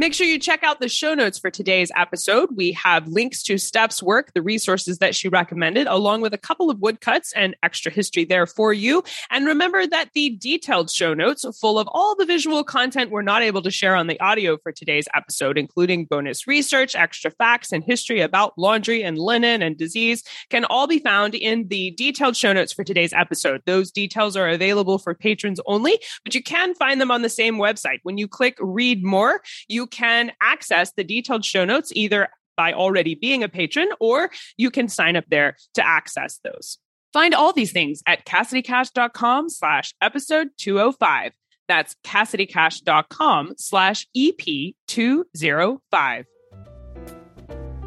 Make 0.01 0.15
sure 0.15 0.29
you 0.29 0.39
check 0.39 0.63
out 0.63 0.79
the 0.79 0.89
show 0.89 1.13
notes 1.15 1.41
for 1.41 1.51
today's 1.51 1.91
episode. 1.97 2.51
We 2.55 2.71
have 2.71 3.09
links 3.09 3.43
to 3.43 3.59
Steph's 3.59 4.01
work, 4.01 4.33
the 4.33 4.43
resources 4.43 4.99
that 4.99 5.17
she 5.17 5.29
recommended, 5.29 5.89
along 5.89 6.21
with 6.21 6.33
a 6.33 6.39
couple 6.39 6.71
of 6.71 6.79
woodcuts 6.79 7.33
and 7.35 7.57
extra 7.65 7.91
history 7.91 8.25
there 8.25 8.47
for 8.47 8.73
you. 8.73 9.03
And 9.29 9.45
remember 9.45 9.89
that 9.89 10.11
the 10.15 10.37
detailed 10.41 10.89
show 10.89 11.15
notes, 11.15 11.45
full 11.61 11.81
of 11.81 11.89
all 11.91 12.15
the 12.15 12.27
visual 12.27 12.63
content 12.63 13.11
we're 13.11 13.23
not 13.23 13.43
able 13.43 13.61
to 13.61 13.73
share 13.73 13.97
on 13.97 14.07
the 14.07 14.21
audio 14.21 14.57
for 14.57 14.71
today's 14.71 15.09
episode, 15.17 15.59
including 15.59 16.05
bonus 16.05 16.47
research, 16.47 16.95
extra 16.95 17.33
facts, 17.33 17.73
and 17.73 17.83
history 17.83 18.21
about 18.21 18.57
laundry 18.57 19.03
and 19.03 19.19
linen 19.19 19.63
and 19.63 19.77
disease, 19.77 20.23
can 20.49 20.65
all 20.67 20.87
be 20.87 21.01
found 21.01 21.35
in 21.35 21.67
the 21.67 21.91
detailed 21.97 22.37
show 22.37 22.53
notes 22.53 22.73
for 22.73 22.85
today's 22.85 23.13
episode. 23.15 23.63
Those 23.67 23.91
details 23.91 24.37
are 24.37 24.49
available 24.49 24.99
for 24.99 25.13
patrons 25.13 25.59
only, 25.67 25.99
but 26.23 26.37
you 26.37 26.43
can 26.43 26.77
find 26.77 27.01
them 27.01 27.11
on 27.11 27.23
the 27.23 27.29
same 27.29 27.57
website. 27.57 27.99
When 28.05 28.17
you 28.17 28.29
click 28.29 28.57
read 28.61 29.03
more, 29.03 29.41
you 29.67 29.88
can 29.91 30.33
access 30.41 30.93
the 30.93 31.05
detailed 31.05 31.45
show 31.45 31.65
notes 31.65 31.93
either 31.95 32.29
by 32.57 32.73
already 32.73 33.15
being 33.15 33.43
a 33.43 33.49
patron 33.49 33.89
or 34.01 34.31
you 34.57 34.71
can 34.71 34.89
sign 34.89 35.17
up 35.17 35.25
there 35.29 35.57
to 35.75 35.87
access 35.87 36.41
those. 36.45 36.79
Find 37.13 37.35
all 37.35 37.53
these 37.53 37.73
things 37.73 38.03
at 38.07 38.27
CassidyCash.com 38.27 39.49
slash 39.49 39.95
episode 40.03 40.49
205. 40.59 41.33
That's 41.69 41.97
CassidyCash.com 42.05 43.55
slash 43.57 44.07
EP205. 44.17 46.25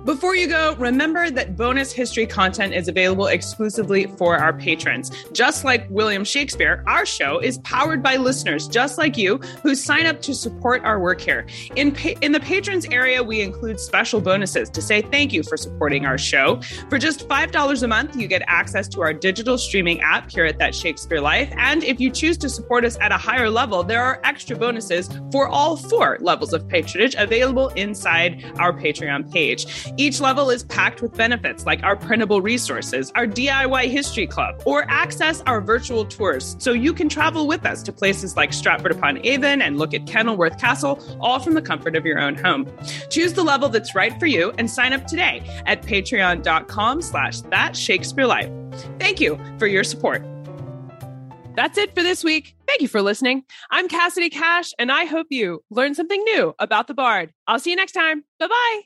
Before 0.04 0.36
you 0.36 0.48
go, 0.48 0.76
remember 0.80 1.30
that 1.30 1.56
bonus 1.56 1.92
history 1.92 2.26
content 2.26 2.74
is 2.74 2.88
available 2.88 3.28
exclusively 3.28 4.08
for 4.18 4.36
our 4.36 4.52
patrons. 4.52 5.12
Just 5.32 5.64
like 5.64 5.86
William 5.92 6.24
Shakespeare, 6.24 6.84
our 6.88 7.06
show 7.06 7.38
is 7.38 7.60
powered 7.60 8.02
by 8.02 8.16
listeners 8.16 8.68
just 8.68 8.98
like 8.98 9.16
you 9.16 9.38
who 9.62 9.76
sign 9.76 10.08
up 10.08 10.20
to 10.24 10.34
support 10.34 10.84
our 10.84 11.00
work 11.00 11.22
here. 11.22 11.46
In 11.76 11.92
pa- 11.92 12.18
in 12.22 12.32
the 12.32 12.40
patrons 12.40 12.86
area, 12.86 13.22
we 13.22 13.42
include 13.42 13.80
special 13.80 14.20
bonuses 14.20 14.72
to 14.72 14.82
say 14.82 15.04
thank 15.04 15.34
you 15.34 15.44
for 15.44 15.56
supporting 15.56 16.08
our 16.08 16.18
show. 16.18 16.60
For 16.90 16.98
just 16.98 17.30
$5 17.30 17.84
a 17.84 17.88
month, 17.88 18.16
you 18.16 18.28
get 18.28 18.42
access 18.48 18.88
to 18.90 19.02
our 19.02 19.14
digital 19.14 19.56
streaming 19.60 20.02
app 20.02 20.32
here 20.32 20.46
at 20.46 20.58
That 20.58 20.74
Shakespeare 20.74 21.22
Life, 21.22 21.54
and 21.58 21.84
if 21.84 22.00
you 22.00 22.10
choose 22.10 22.40
to 22.40 22.50
support 22.50 22.86
us 22.86 22.98
at 23.02 23.12
a 23.12 23.18
higher 23.18 23.52
level, 23.52 23.84
there 23.84 24.02
are 24.02 24.20
extra 24.24 24.58
bonuses 24.58 25.12
for 25.32 25.48
all 25.48 25.78
four 25.78 26.18
levels 26.22 26.54
of 26.54 26.68
patronage 26.68 27.14
available 27.14 27.70
inside 27.70 28.52
our 28.58 28.74
Patreon 28.74 29.32
page. 29.32 29.68
Each 29.98 30.20
level 30.20 30.50
is 30.50 30.64
packed 30.64 31.02
with 31.02 31.16
benefits 31.16 31.66
like 31.66 31.84
our 31.84 31.96
printable 31.96 32.42
resources, 32.42 33.12
our 33.16 33.28
DIY 33.28 33.90
history 33.90 34.28
club, 34.28 34.62
or 34.66 34.86
access 34.90 35.42
our 35.46 35.62
virtual 35.62 36.06
tours 36.06 36.56
so 36.60 36.72
you 36.72 36.94
can 36.94 37.10
travel 37.10 37.48
with 37.48 37.66
us 37.66 37.84
to 37.84 37.92
places 37.92 38.36
like 38.36 38.54
Stratford 38.54 38.92
upon 38.92 39.26
Avon 39.26 39.62
and 39.62 39.78
look 39.78 39.94
at 39.94 40.06
Kenilworth 40.08 40.60
Castle, 40.60 41.02
all 41.20 41.40
from 41.40 41.54
the 41.54 41.62
comfort 41.62 41.96
of 41.96 42.06
your 42.06 42.20
own 42.20 42.36
home. 42.36 42.68
Choose 43.10 43.34
the 43.34 43.44
level 43.44 43.70
that's 43.70 43.96
right 43.96 44.18
for 44.20 44.26
you 44.26 44.52
and 44.58 44.70
sign 44.70 44.94
up 44.94 45.06
today 45.06 45.42
at 45.66 45.82
patreon.com 45.82 47.02
slash 47.02 47.42
that 47.42 47.76
Shakespeare 47.76 48.26
Life. 48.26 48.50
Thank 49.00 49.20
you 49.20 49.40
for 49.60 49.68
your 49.68 49.84
support. 49.84 50.26
That's 51.56 51.78
it 51.78 51.94
for 51.94 52.04
this 52.04 52.24
week. 52.24 52.56
Thank 52.68 52.82
you 52.82 52.88
for 52.88 53.02
listening. 53.02 53.44
I'm 53.70 53.88
Cassidy 53.88 54.30
Cash, 54.30 54.72
and 54.80 54.92
I 54.92 55.06
hope 55.06 55.28
you 55.30 55.64
learned 55.70 55.98
something 55.98 56.24
new 56.24 56.54
about 56.60 56.88
the 56.88 56.94
Bard. 56.94 57.34
I'll 57.48 57.60
see 57.60 57.72
you 57.72 57.76
next 57.76 57.92
time. 57.92 58.24
Bye 58.40 58.48
bye. 58.48 58.82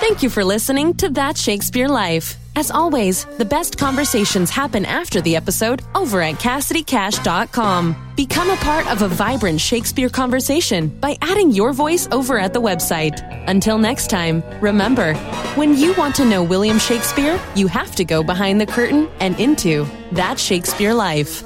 Thank 0.00 0.22
you 0.22 0.30
for 0.30 0.44
listening 0.44 0.94
to 0.94 1.08
That 1.10 1.36
Shakespeare 1.36 1.88
Life. 1.88 2.36
As 2.54 2.70
always, 2.70 3.24
the 3.36 3.44
best 3.44 3.78
conversations 3.78 4.48
happen 4.48 4.84
after 4.84 5.20
the 5.20 5.34
episode 5.34 5.82
over 5.94 6.22
at 6.22 6.36
CassidyCash.com. 6.36 8.12
Become 8.16 8.50
a 8.50 8.56
part 8.56 8.86
of 8.90 9.02
a 9.02 9.08
vibrant 9.08 9.60
Shakespeare 9.60 10.08
conversation 10.08 10.88
by 10.88 11.18
adding 11.20 11.50
your 11.50 11.72
voice 11.72 12.08
over 12.12 12.38
at 12.38 12.52
the 12.52 12.60
website. 12.60 13.20
Until 13.48 13.76
next 13.76 14.08
time, 14.08 14.42
remember, 14.60 15.14
when 15.56 15.76
you 15.76 15.92
want 15.94 16.14
to 16.16 16.24
know 16.24 16.44
William 16.44 16.78
Shakespeare, 16.78 17.38
you 17.56 17.66
have 17.66 17.94
to 17.96 18.04
go 18.04 18.22
behind 18.22 18.60
the 18.60 18.66
curtain 18.66 19.08
and 19.18 19.38
into 19.40 19.84
That 20.12 20.38
Shakespeare 20.38 20.94
Life. 20.94 21.42